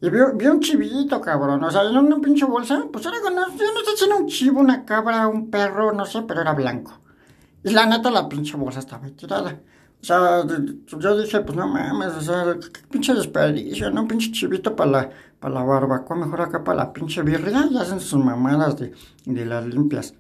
Y 0.03 0.09
vi, 0.09 0.19
un 0.19 0.61
chivito, 0.61 1.21
cabrón. 1.21 1.63
O 1.63 1.71
sea, 1.71 1.83
en 1.83 1.97
una 1.97 2.19
pinche 2.21 2.47
bolsa. 2.47 2.87
Pues 2.91 3.05
era, 3.05 3.19
no, 3.19 3.49
yo 3.49 3.65
no 3.75 3.81
sé 3.85 3.97
si 3.99 4.05
era 4.07 4.17
un 4.17 4.27
chivo, 4.27 4.61
una 4.61 4.87
cabra, 4.87 5.29
un 5.29 5.51
perro, 5.51 5.93
no 5.93 6.07
sé, 6.07 6.23
pero 6.23 6.41
era 6.41 6.55
blanco. 6.55 7.01
Y 7.63 7.71
la 7.73 7.85
neta, 7.85 8.11
la 8.11 8.27
pinche 8.27 8.57
bolsa 8.57 8.79
estaba 8.79 9.07
tirada. 9.09 9.61
O 10.03 10.05
sea, 10.05 10.45
yo 10.99 11.21
dije, 11.21 11.41
pues 11.41 11.57
no 11.57 11.69
mames, 11.69 12.15
o 12.15 12.21
sea, 12.21 12.57
qué 12.59 12.81
pinche 12.91 13.13
desperdicio, 13.13 13.91
¿no? 13.91 14.09
Pinche 14.09 14.33
chivito 14.33 14.75
para 14.75 14.91
la, 14.91 15.11
para 15.39 15.55
la 15.55 15.63
barbacoa, 15.63 16.17
mejor 16.17 16.41
acá 16.41 16.65
para 16.65 16.79
la 16.79 16.93
pinche 16.93 17.23
birria, 17.23 17.69
y 17.71 17.77
hacen 17.77 18.01
sus 18.01 18.25
mamadas 18.25 18.79
de, 18.79 18.93
de 19.27 19.47
las 19.47 19.67
limpias. 19.67 20.15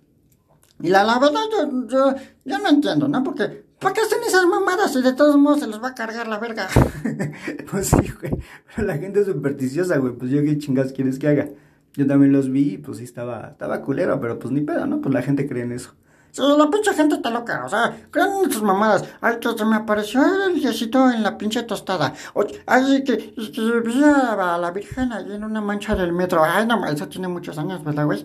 Y 0.82 0.88
la, 0.88 1.04
la 1.04 1.18
verdad, 1.18 1.40
yo, 1.50 1.86
yo, 1.88 2.14
yo 2.44 2.58
no 2.58 2.68
entiendo, 2.68 3.08
¿no? 3.08 3.22
Porque 3.22 3.64
¿Para 3.80 3.94
qué 3.94 4.02
hacen 4.02 4.18
esas 4.26 4.46
mamadas 4.46 4.94
y 4.94 5.00
de 5.00 5.14
todos 5.14 5.38
modos 5.38 5.60
se 5.60 5.66
los 5.66 5.82
va 5.82 5.88
a 5.88 5.94
cargar 5.94 6.28
la 6.28 6.38
verga? 6.38 6.68
pues 7.70 7.86
sí, 7.86 8.12
güey. 8.20 8.32
Pero 8.76 8.86
la 8.86 8.98
gente 8.98 9.20
es 9.20 9.26
supersticiosa, 9.26 9.96
güey. 9.96 10.12
Pues 10.12 10.30
yo 10.30 10.42
qué 10.42 10.58
chingas 10.58 10.92
quieres 10.92 11.18
que 11.18 11.28
haga. 11.28 11.48
Yo 11.94 12.06
también 12.06 12.30
los 12.30 12.50
vi 12.50 12.76
pues 12.76 12.98
sí 12.98 13.04
estaba, 13.04 13.48
estaba 13.52 13.80
culero, 13.80 14.20
pero 14.20 14.38
pues 14.38 14.52
ni 14.52 14.60
pedo, 14.60 14.86
¿no? 14.86 15.00
Pues 15.00 15.14
la 15.14 15.22
gente 15.22 15.48
cree 15.48 15.62
en 15.62 15.72
eso. 15.72 15.94
Sí, 16.32 16.42
la 16.56 16.70
pinche 16.70 16.94
gente 16.94 17.16
está 17.16 17.30
loca, 17.30 17.64
o 17.64 17.68
sea, 17.68 18.06
creen 18.10 18.28
en 18.44 18.50
esas 18.50 18.62
mamadas. 18.62 19.04
Ay, 19.20 19.38
que 19.40 19.48
se 19.56 19.64
me 19.64 19.76
apareció 19.76 20.22
el 20.46 20.60
diosito 20.60 21.10
en 21.10 21.22
la 21.22 21.36
pinche 21.36 21.62
tostada. 21.64 22.14
Oye, 22.34 22.62
ay, 22.66 23.02
que, 23.02 23.34
que 23.34 23.80
vi 23.84 24.02
a 24.04 24.56
la 24.58 24.70
Virgen 24.70 25.12
allí 25.12 25.34
en 25.34 25.44
una 25.44 25.60
mancha 25.60 25.94
del 25.96 26.12
metro. 26.12 26.44
Ay, 26.44 26.66
no, 26.66 26.86
eso 26.86 27.08
tiene 27.08 27.28
muchos 27.28 27.58
años, 27.58 27.82
¿verdad, 27.82 28.06
güey? 28.06 28.24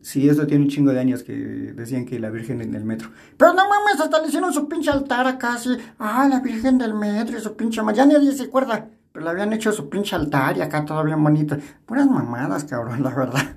Sí, 0.00 0.28
eso 0.28 0.46
tiene 0.46 0.64
un 0.64 0.70
chingo 0.70 0.90
de 0.92 0.98
años 0.98 1.22
que 1.22 1.32
decían 1.32 2.04
que 2.06 2.18
la 2.18 2.30
Virgen 2.30 2.60
en 2.60 2.74
el 2.74 2.84
metro. 2.84 3.10
Pero 3.36 3.52
no 3.52 3.68
mames, 3.68 4.00
hasta 4.00 4.20
le 4.20 4.28
hicieron 4.28 4.52
su 4.52 4.68
pinche 4.68 4.90
altar 4.90 5.26
acá, 5.26 5.54
así. 5.54 5.76
Ah, 5.98 6.26
la 6.28 6.40
Virgen 6.40 6.78
del 6.78 6.94
metro 6.94 7.38
y 7.38 7.40
su 7.40 7.54
pinche... 7.54 7.80
Ya 7.94 8.04
nadie 8.04 8.32
se 8.32 8.44
acuerda. 8.44 8.88
Pero 9.12 9.24
le 9.24 9.30
habían 9.30 9.52
hecho 9.52 9.70
su 9.70 9.88
pinche 9.88 10.16
altar 10.16 10.56
y 10.56 10.62
acá 10.62 10.84
todo 10.84 11.04
bien 11.04 11.22
bonito. 11.22 11.56
Puras 11.86 12.06
mamadas, 12.06 12.64
cabrón, 12.64 13.02
la 13.02 13.10
verdad. 13.10 13.56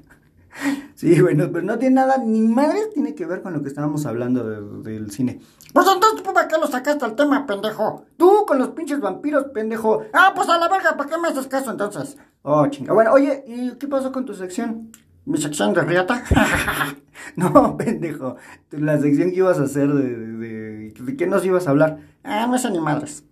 Sí, 0.95 1.21
bueno, 1.21 1.50
pero 1.51 1.65
no 1.65 1.77
tiene 1.77 1.95
nada, 1.95 2.17
ni 2.17 2.41
madre 2.41 2.88
tiene 2.93 3.15
que 3.15 3.25
ver 3.25 3.41
con 3.41 3.51
lo 3.51 3.62
que 3.62 3.67
estábamos 3.67 4.05
hablando 4.05 4.81
del 4.81 5.11
cine. 5.11 5.41
Pues 5.74 5.85
entonces, 5.94 6.22
¿para 6.22 6.48
qué 6.48 6.57
lo 6.57 6.68
sacaste 6.68 7.03
al 7.03 7.15
tema, 7.15 7.46
pendejo? 7.46 8.05
Tú 8.15 8.46
con 8.48 8.57
los 8.57 8.70
pinches 8.70 9.01
vampiros, 9.01 9.48
pendejo. 9.53 10.03
Ah, 10.13 10.31
pues 10.33 10.48
a 10.48 10.57
la 10.57 10.70
verga, 10.70 10.96
¿para 10.96 11.09
qué 11.09 11.18
me 11.18 11.27
haces 11.27 11.48
caso 11.48 11.72
entonces? 11.72 12.18
Oh, 12.44 12.65
chinga. 12.68 12.94
Bueno, 12.94 13.11
oye, 13.11 13.44
¿y 13.46 13.72
qué 13.72 13.87
pasó 13.87 14.13
con 14.13 14.24
tu 14.24 14.33
sección? 14.33 14.91
¿Mi 15.25 15.37
sección 15.37 15.74
de 15.74 15.81
riata? 15.81 16.24
no, 17.35 17.75
pendejo. 17.75 18.37
La 18.72 18.98
sección 18.98 19.31
que 19.31 19.37
ibas 19.37 19.59
a 19.59 19.63
hacer 19.63 19.91
de, 19.91 20.94
de, 20.94 21.18
qué 21.18 21.27
nos 21.27 21.44
ibas 21.44 21.68
a 21.68 21.72
hablar. 21.72 22.00
Ah, 22.24 22.48
no 22.48 22.57
sé 22.57 22.72
ni 22.72 22.79
madres. 22.79 23.24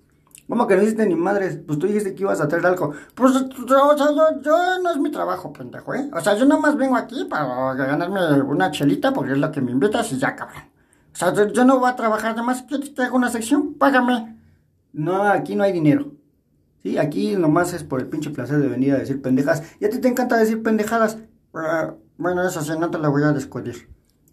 ¿Cómo 0.47 0.67
que 0.67 0.75
no 0.75 0.83
hiciste 0.83 1.05
ni 1.07 1.15
madres? 1.15 1.57
Pues 1.65 1.79
tú 1.79 1.87
dijiste 1.87 2.13
que 2.13 2.23
ibas 2.23 2.41
a 2.41 2.47
traer 2.47 2.65
algo. 2.65 2.93
Pues, 3.15 3.31
o 3.35 3.97
sea, 3.97 4.13
yo, 4.13 4.41
yo 4.41 4.79
no 4.83 4.91
es 4.91 4.97
mi 4.97 5.09
trabajo, 5.09 5.53
pendejo, 5.53 5.93
¿eh? 5.93 6.09
O 6.13 6.19
sea, 6.19 6.35
yo 6.35 6.45
nomás 6.45 6.75
vengo 6.75 6.97
aquí 6.97 7.25
para 7.25 7.73
ganarme 7.75 8.41
una 8.41 8.69
chelita 8.71 9.13
porque 9.13 9.33
es 9.33 9.37
la 9.37 9.51
que 9.51 9.61
me 9.61 9.71
invitas 9.71 10.11
y 10.11 10.17
ya, 10.17 10.35
cabrón. 10.35 10.63
O 11.13 11.15
sea, 11.15 11.33
yo, 11.33 11.65
no 11.65 11.79
voy 11.79 11.89
a 11.89 11.95
trabajar, 11.95 12.31
además, 12.31 12.65
¿quieres 12.67 12.89
que 12.89 12.95
te 12.95 13.03
haga 13.03 13.15
una 13.15 13.29
sección? 13.29 13.75
Págame. 13.75 14.37
No, 14.91 15.23
aquí 15.23 15.55
no 15.55 15.63
hay 15.63 15.71
dinero. 15.71 16.11
Sí, 16.81 16.97
aquí 16.97 17.37
nomás 17.37 17.73
es 17.73 17.83
por 17.83 18.01
el 18.01 18.07
pinche 18.07 18.29
placer 18.31 18.59
de 18.59 18.67
venir 18.67 18.93
a 18.93 18.97
decir 18.97 19.21
pendejas. 19.21 19.63
Y 19.79 19.85
a 19.85 19.89
ti 19.89 19.99
te 19.99 20.09
encanta 20.09 20.37
decir 20.37 20.61
pendejadas. 20.61 21.19
Ah, 21.53 21.93
bueno, 22.17 22.45
esa 22.45 22.61
sí 22.61 22.71
no 22.77 22.91
te 22.91 22.97
la 22.97 23.07
voy 23.07 23.23
a 23.23 23.31
descubrir. 23.31 23.89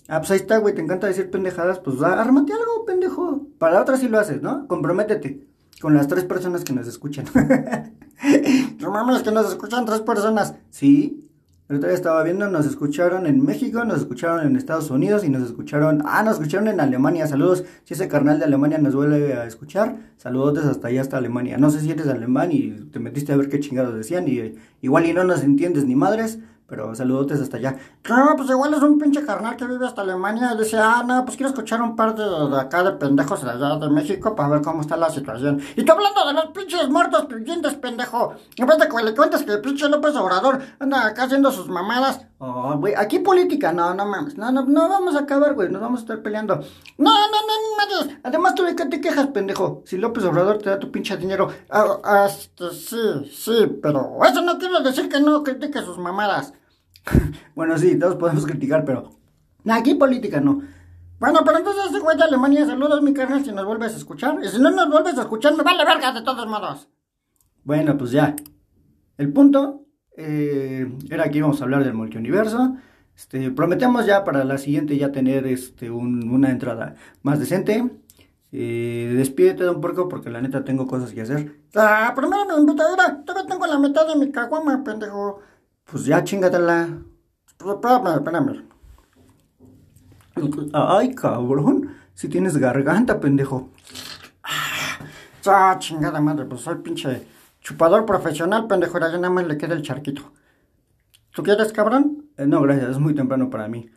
Ah, 0.08 0.18
pues 0.18 0.32
ahí 0.32 0.38
está, 0.38 0.58
güey, 0.58 0.74
te 0.74 0.80
encanta 0.80 1.06
decir 1.06 1.30
pendejadas, 1.30 1.78
pues 1.78 2.02
ármate 2.02 2.52
algo, 2.52 2.84
pendejo. 2.84 3.46
Para 3.58 3.74
la 3.74 3.82
otra 3.82 3.96
sí 3.96 4.08
lo 4.08 4.18
haces, 4.18 4.42
¿no? 4.42 4.66
Comprométete 4.66 5.49
con 5.80 5.94
las 5.94 6.08
tres 6.08 6.24
personas 6.24 6.64
que 6.64 6.72
nos 6.72 6.86
escuchan. 6.86 7.26
no 8.80 8.90
mames, 8.90 9.22
que 9.22 9.32
nos 9.32 9.48
escuchan 9.48 9.84
tres 9.86 10.00
personas. 10.00 10.54
Sí. 10.70 11.26
El 11.68 11.76
otro 11.76 11.88
día 11.88 11.94
estaba 11.94 12.24
viendo, 12.24 12.50
nos 12.50 12.66
escucharon 12.66 13.28
en 13.28 13.44
México, 13.44 13.84
nos 13.84 13.98
escucharon 13.98 14.44
en 14.44 14.56
Estados 14.56 14.90
Unidos 14.90 15.22
y 15.22 15.28
nos 15.28 15.44
escucharon, 15.44 16.02
ah, 16.04 16.24
nos 16.24 16.34
escucharon 16.34 16.66
en 16.66 16.80
Alemania. 16.80 17.28
Saludos, 17.28 17.62
si 17.84 17.94
ese 17.94 18.08
carnal 18.08 18.40
de 18.40 18.46
Alemania 18.46 18.78
nos 18.78 18.96
vuelve 18.96 19.34
a 19.34 19.46
escuchar, 19.46 19.96
saludos 20.16 20.64
hasta 20.64 20.88
allá, 20.88 21.00
hasta 21.00 21.18
Alemania. 21.18 21.58
No 21.58 21.70
sé 21.70 21.80
si 21.80 21.92
eres 21.92 22.08
alemán 22.08 22.50
y 22.50 22.72
te 22.90 22.98
metiste 22.98 23.32
a 23.32 23.36
ver 23.36 23.48
qué 23.48 23.60
chingados 23.60 23.94
decían 23.94 24.26
y 24.26 24.56
igual 24.82 25.06
y 25.06 25.12
no 25.12 25.22
nos 25.22 25.44
entiendes 25.44 25.84
ni 25.84 25.94
madres, 25.94 26.40
pero 26.70 26.94
saludotes 26.94 27.40
hasta 27.40 27.56
allá. 27.56 27.76
No, 28.08 28.34
pues 28.36 28.48
igual 28.48 28.72
es 28.72 28.80
un 28.80 28.96
pinche 28.96 29.24
carnal 29.26 29.56
que 29.56 29.66
vive 29.66 29.84
hasta 29.84 30.02
Alemania. 30.02 30.52
Y 30.54 30.58
dice, 30.58 30.78
ah, 30.78 31.02
no, 31.04 31.24
pues 31.24 31.36
quiero 31.36 31.50
escuchar 31.50 31.82
un 31.82 31.96
par 31.96 32.14
de, 32.14 32.60
acá 32.60 32.84
de 32.84 32.92
pendejos 32.92 33.42
de 33.42 33.50
allá 33.50 33.76
de 33.76 33.90
México 33.90 34.36
para 34.36 34.50
ver 34.50 34.62
cómo 34.62 34.80
está 34.80 34.96
la 34.96 35.10
situación. 35.10 35.60
Y 35.74 35.84
tú 35.84 35.90
hablando 35.90 36.24
de 36.28 36.32
los 36.32 36.46
pinches 36.52 36.88
muertos 36.88 37.26
pinches 37.26 37.74
pendejo. 37.74 38.34
En 38.56 38.66
vez 38.68 38.78
de 38.78 38.88
que 38.88 39.02
le 39.02 39.14
cuentes 39.16 39.42
que 39.42 39.50
el 39.50 39.60
pinche 39.60 39.88
López 39.88 40.14
Obrador 40.14 40.60
anda 40.78 41.06
acá 41.06 41.24
haciendo 41.24 41.50
sus 41.50 41.68
mamadas. 41.68 42.20
Oh, 42.38 42.78
güey, 42.78 42.94
aquí 42.94 43.18
política, 43.18 43.72
no, 43.72 43.92
no 43.92 44.06
mames. 44.06 44.38
No, 44.38 44.52
no, 44.52 44.64
no 44.64 44.88
vamos 44.88 45.16
a 45.16 45.20
acabar, 45.20 45.54
güey. 45.54 45.68
Nos 45.70 45.82
vamos 45.82 46.00
a 46.00 46.02
estar 46.04 46.22
peleando. 46.22 46.54
No, 46.98 47.10
no, 47.10 47.26
no, 47.26 47.54
no 47.64 48.04
mames. 48.04 48.18
Además, 48.22 48.54
tú 48.54 48.62
de 48.62 48.76
qué 48.76 48.86
te 48.86 49.00
quejas, 49.00 49.26
pendejo. 49.26 49.82
Si 49.86 49.98
López 49.98 50.22
Obrador 50.24 50.58
te 50.58 50.70
da 50.70 50.78
tu 50.78 50.92
pinche 50.92 51.16
dinero. 51.16 51.50
Ah, 51.68 52.28
este, 52.28 52.70
sí, 52.70 53.28
sí, 53.30 53.78
pero 53.82 54.20
eso 54.24 54.40
no 54.40 54.56
quiere 54.56 54.80
decir 54.82 55.08
que 55.08 55.20
no 55.20 55.42
critique 55.42 55.82
sus 55.82 55.98
mamadas. 55.98 56.54
bueno, 57.54 57.78
sí, 57.78 57.98
todos 57.98 58.16
podemos 58.16 58.46
criticar, 58.46 58.84
pero 58.84 59.10
aquí 59.68 59.94
política 59.94 60.40
no. 60.40 60.62
Bueno, 61.18 61.40
pero 61.44 61.58
entonces 61.58 61.86
ese 61.90 62.00
güey 62.00 62.16
de 62.16 62.24
Alemania, 62.24 62.64
saludos 62.64 63.02
mi 63.02 63.12
carnal 63.12 63.44
si 63.44 63.52
nos 63.52 63.66
vuelves 63.66 63.92
a 63.92 63.98
escuchar. 63.98 64.38
Y 64.42 64.48
si 64.48 64.58
no 64.58 64.70
nos 64.70 64.88
vuelves 64.88 65.18
a 65.18 65.22
escuchar, 65.22 65.54
me 65.54 65.62
vale 65.62 65.84
verga 65.84 66.12
de 66.12 66.22
todos 66.22 66.46
modos. 66.46 66.88
Bueno, 67.62 67.96
pues 67.98 68.10
ya. 68.10 68.34
El 69.18 69.30
punto 69.32 69.84
eh, 70.16 70.90
era 71.10 71.28
que 71.30 71.38
íbamos 71.38 71.60
a 71.60 71.64
hablar 71.64 71.84
del 71.84 71.92
multiuniverso. 71.92 72.76
Este, 73.14 73.50
prometemos 73.50 74.06
ya 74.06 74.24
para 74.24 74.44
la 74.44 74.56
siguiente 74.56 74.96
ya 74.96 75.12
tener 75.12 75.46
este, 75.46 75.90
una 75.90 76.50
entrada 76.50 76.94
más 77.22 77.38
decente. 77.38 77.84
Eh, 78.52 79.12
despídete 79.16 79.64
de 79.64 79.70
un 79.70 79.80
porco 79.82 80.08
porque 80.08 80.30
la 80.30 80.40
neta 80.40 80.64
tengo 80.64 80.86
cosas 80.86 81.12
que 81.12 81.20
hacer. 81.20 81.60
Ah, 81.74 82.14
primero 82.16 82.46
me. 82.46 82.74
Todavía 82.74 83.22
tengo 83.46 83.66
la 83.66 83.78
mitad 83.78 84.08
de 84.08 84.16
mi 84.16 84.32
caguama, 84.32 84.82
pendejo. 84.82 85.40
Pues 85.90 86.04
ya 86.04 86.22
chingatela. 86.22 86.88
Pues, 87.58 87.74
espérame, 87.74 88.14
espérame. 88.16 88.64
Ay, 90.72 91.14
cabrón. 91.14 91.96
Si 92.14 92.28
tienes 92.28 92.56
garganta, 92.56 93.18
pendejo. 93.18 93.70
Ah, 95.46 95.76
chingada 95.78 96.20
madre, 96.20 96.44
pues 96.44 96.60
soy 96.60 96.76
pinche 96.76 97.26
chupador 97.60 98.04
profesional, 98.04 98.66
pendejo. 98.66 98.98
Ya 99.00 99.08
nada 99.12 99.30
más 99.30 99.46
le 99.46 99.56
queda 99.56 99.74
el 99.74 99.82
charquito. 99.82 100.32
¿Tú 101.32 101.42
quieres, 101.42 101.72
cabrón? 101.72 102.26
Eh, 102.36 102.46
no, 102.46 102.60
gracias, 102.60 102.90
es 102.90 102.98
muy 102.98 103.14
temprano 103.14 103.50
para 103.50 103.68
mí. 103.68 103.88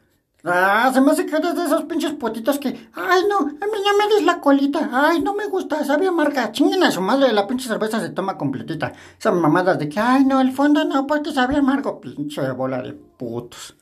Ah, 0.45 0.91
se 0.93 0.99
me 0.99 1.11
hace 1.11 1.25
que 1.25 1.37
eres 1.37 1.55
de 1.55 1.63
esos 1.63 1.85
pinches 1.85 2.11
potitos 2.13 2.59
que, 2.59 2.67
ay 2.67 3.21
no, 3.29 3.37
a 3.39 3.65
mí 3.65 3.77
ya 3.85 3.93
me 3.97 4.13
des 4.13 4.25
la 4.25 4.41
colita, 4.41 4.89
ay 4.91 5.21
no 5.21 5.33
me 5.33 5.47
gusta, 5.47 5.85
sabe 5.85 6.05
amarga, 6.07 6.51
chinguen 6.51 6.83
a 6.83 6.91
su 6.91 6.99
madre, 6.99 7.31
la 7.31 7.47
pinche 7.47 7.69
cerveza 7.69 8.01
se 8.01 8.09
toma 8.09 8.37
completita. 8.37 8.91
Esas 9.17 9.33
mamadas 9.33 9.79
de 9.79 9.87
que, 9.87 10.01
ay 10.01 10.25
no, 10.25 10.41
el 10.41 10.51
fondo 10.51 10.83
no, 10.83 11.07
porque 11.07 11.31
sabe 11.31 11.55
amargo, 11.55 12.01
pinche 12.01 12.51
bola 12.51 12.81
de 12.81 12.91
putos. 12.91 13.77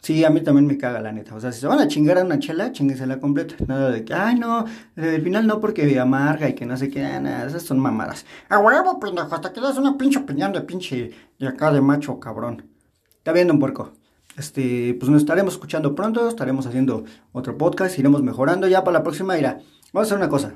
Sí, 0.00 0.24
a 0.24 0.30
mí 0.30 0.42
también 0.42 0.66
me 0.66 0.76
caga 0.76 1.00
la 1.00 1.12
neta. 1.12 1.34
O 1.34 1.40
sea, 1.40 1.50
si 1.50 1.60
se 1.60 1.66
van 1.66 1.80
a 1.80 1.88
chingar 1.88 2.18
a 2.18 2.24
una 2.24 2.38
chela, 2.38 2.72
la 3.06 3.20
completa. 3.20 3.54
Nada 3.66 3.90
de 3.90 4.04
que, 4.04 4.12
ay, 4.12 4.34
no, 4.34 4.66
al 4.96 5.22
final 5.22 5.46
no 5.46 5.60
porque 5.60 5.98
amarga 5.98 6.48
y 6.48 6.54
que 6.54 6.66
no 6.66 6.76
sé 6.76 6.90
qué, 6.90 7.00
nada, 7.20 7.46
esas 7.46 7.62
son 7.62 7.78
mamadas. 7.78 8.26
A 8.50 8.58
huevo, 8.58 9.00
pendejo, 9.00 9.34
hasta 9.34 9.52
que 9.52 9.62
das 9.62 9.78
una 9.78 9.96
pinche 9.96 10.18
opinión 10.18 10.52
de 10.52 10.60
pinche 10.60 11.12
de 11.38 11.48
acá 11.48 11.72
de 11.72 11.80
macho 11.80 12.20
cabrón. 12.20 12.68
Está 13.16 13.32
viendo 13.32 13.54
un 13.54 13.60
puerco. 13.60 13.92
Este, 14.36 14.94
pues 14.98 15.10
nos 15.10 15.22
estaremos 15.22 15.54
escuchando 15.54 15.94
pronto, 15.94 16.28
estaremos 16.28 16.66
haciendo 16.66 17.04
otro 17.32 17.56
podcast, 17.56 17.98
iremos 17.98 18.22
mejorando. 18.22 18.66
Ya 18.66 18.82
para 18.82 18.98
la 18.98 19.02
próxima, 19.04 19.38
irá. 19.38 19.60
Vamos 19.92 20.06
a 20.06 20.14
hacer 20.14 20.18
una 20.18 20.28
cosa. 20.28 20.54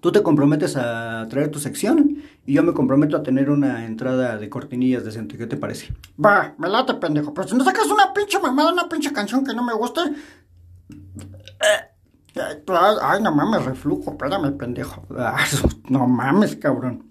Tú 0.00 0.12
te 0.12 0.22
comprometes 0.22 0.76
a 0.76 1.26
traer 1.28 1.50
tu 1.50 1.58
sección 1.58 2.22
y 2.44 2.54
yo 2.54 2.62
me 2.62 2.72
comprometo 2.72 3.16
a 3.16 3.22
tener 3.22 3.50
una 3.50 3.86
entrada 3.86 4.38
de 4.38 4.48
cortinillas 4.48 5.04
decente. 5.04 5.36
¿Qué 5.36 5.46
te 5.46 5.56
parece? 5.56 5.94
Va, 6.22 6.54
me 6.58 6.68
late, 6.68 6.94
pendejo. 6.94 7.34
Pero 7.34 7.48
si 7.48 7.56
no 7.56 7.64
sacas 7.64 7.86
una 7.86 8.12
pinche 8.12 8.38
mamada, 8.38 8.72
una 8.72 8.88
pinche 8.88 9.12
canción 9.12 9.44
que 9.44 9.54
no 9.54 9.64
me 9.64 9.74
guste. 9.74 10.00
Eh, 10.90 12.42
ay, 13.02 13.22
no 13.22 13.34
mames, 13.34 13.64
reflujo. 13.64 14.12
Espérame, 14.12 14.56
pendejo. 14.56 15.02
Ah, 15.18 15.44
no 15.88 16.06
mames, 16.06 16.56
cabrón. 16.56 17.05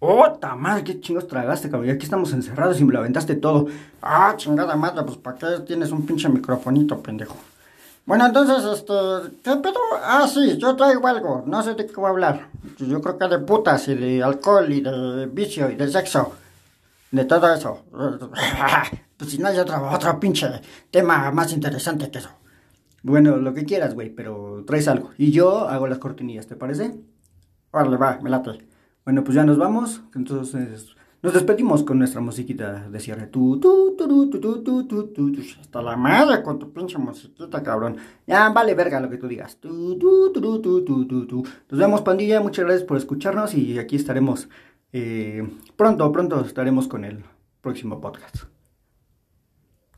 ¡Oh, 0.00 0.24
madre! 0.56 0.84
¿Qué 0.84 1.00
chingos 1.00 1.26
tragaste, 1.26 1.68
cabrón? 1.70 1.90
Aquí 1.90 2.04
estamos 2.04 2.32
encerrados 2.32 2.80
y 2.80 2.84
me 2.84 2.92
lo 2.92 3.00
aventaste 3.00 3.34
todo. 3.34 3.66
Ah, 4.00 4.34
chingada 4.36 4.76
madre, 4.76 5.02
pues 5.02 5.16
¿para 5.18 5.36
qué 5.38 5.46
tienes 5.66 5.90
un 5.90 6.06
pinche 6.06 6.28
microfonito, 6.28 7.02
pendejo? 7.02 7.36
Bueno, 8.06 8.26
entonces, 8.26 8.64
este, 8.64 8.92
¿qué 9.42 9.56
pedo? 9.56 9.80
Ah, 10.02 10.26
sí, 10.32 10.56
yo 10.56 10.76
traigo 10.76 11.06
algo, 11.06 11.42
no 11.46 11.62
sé 11.62 11.74
de 11.74 11.84
qué 11.84 11.94
voy 11.96 12.06
a 12.06 12.10
hablar. 12.10 12.48
Yo 12.78 13.02
creo 13.02 13.18
que 13.18 13.28
de 13.28 13.38
putas 13.40 13.88
y 13.88 13.96
de 13.96 14.22
alcohol 14.22 14.72
y 14.72 14.80
de 14.80 15.26
vicio 15.26 15.68
y 15.68 15.74
de 15.74 15.88
sexo, 15.88 16.32
de 17.10 17.24
todo 17.24 17.52
eso. 17.52 17.82
Pues 19.18 19.32
si 19.32 19.38
no 19.38 19.48
hay 19.48 19.58
otro, 19.58 19.90
otro 19.90 20.20
pinche 20.20 20.48
tema 20.92 21.32
más 21.32 21.52
interesante 21.52 22.08
que 22.08 22.18
eso. 22.18 22.30
Bueno, 23.02 23.36
lo 23.36 23.52
que 23.52 23.64
quieras, 23.64 23.94
güey, 23.94 24.10
pero 24.10 24.62
traes 24.64 24.86
algo. 24.86 25.10
Y 25.18 25.32
yo 25.32 25.68
hago 25.68 25.88
las 25.88 25.98
cortinillas, 25.98 26.46
¿te 26.46 26.54
parece? 26.54 26.94
Vale, 27.72 27.96
va, 27.96 28.20
me 28.22 28.30
late. 28.30 28.64
Bueno, 29.08 29.24
pues 29.24 29.36
ya 29.36 29.42
nos 29.42 29.56
vamos. 29.56 30.02
Entonces, 30.14 30.94
nos 31.22 31.32
despedimos 31.32 31.82
con 31.82 31.98
nuestra 31.98 32.20
musiquita 32.20 32.90
de 32.90 33.00
cierre. 33.00 33.26
Tu, 33.28 33.58
tu, 33.58 33.96
tu, 33.96 34.28
tu, 34.28 35.32
Hasta 35.62 35.80
la 35.80 35.96
madre 35.96 36.42
con 36.42 36.58
tu 36.58 36.70
pinche 36.74 36.98
musiquita, 36.98 37.62
cabrón. 37.62 37.96
Ya, 38.26 38.50
vale 38.50 38.74
verga 38.74 39.00
lo 39.00 39.08
que 39.08 39.16
tú 39.16 39.26
digas. 39.26 39.58
Nos 39.62 39.98
vemos, 41.70 42.02
pandilla. 42.02 42.42
Muchas 42.42 42.66
gracias 42.66 42.86
por 42.86 42.98
escucharnos 42.98 43.54
y 43.54 43.78
aquí 43.78 43.96
estaremos. 43.96 44.50
Eh, 44.92 45.56
pronto, 45.74 46.12
pronto 46.12 46.42
estaremos 46.42 46.86
con 46.86 47.06
el 47.06 47.24
próximo 47.62 48.02
podcast. 48.02 48.57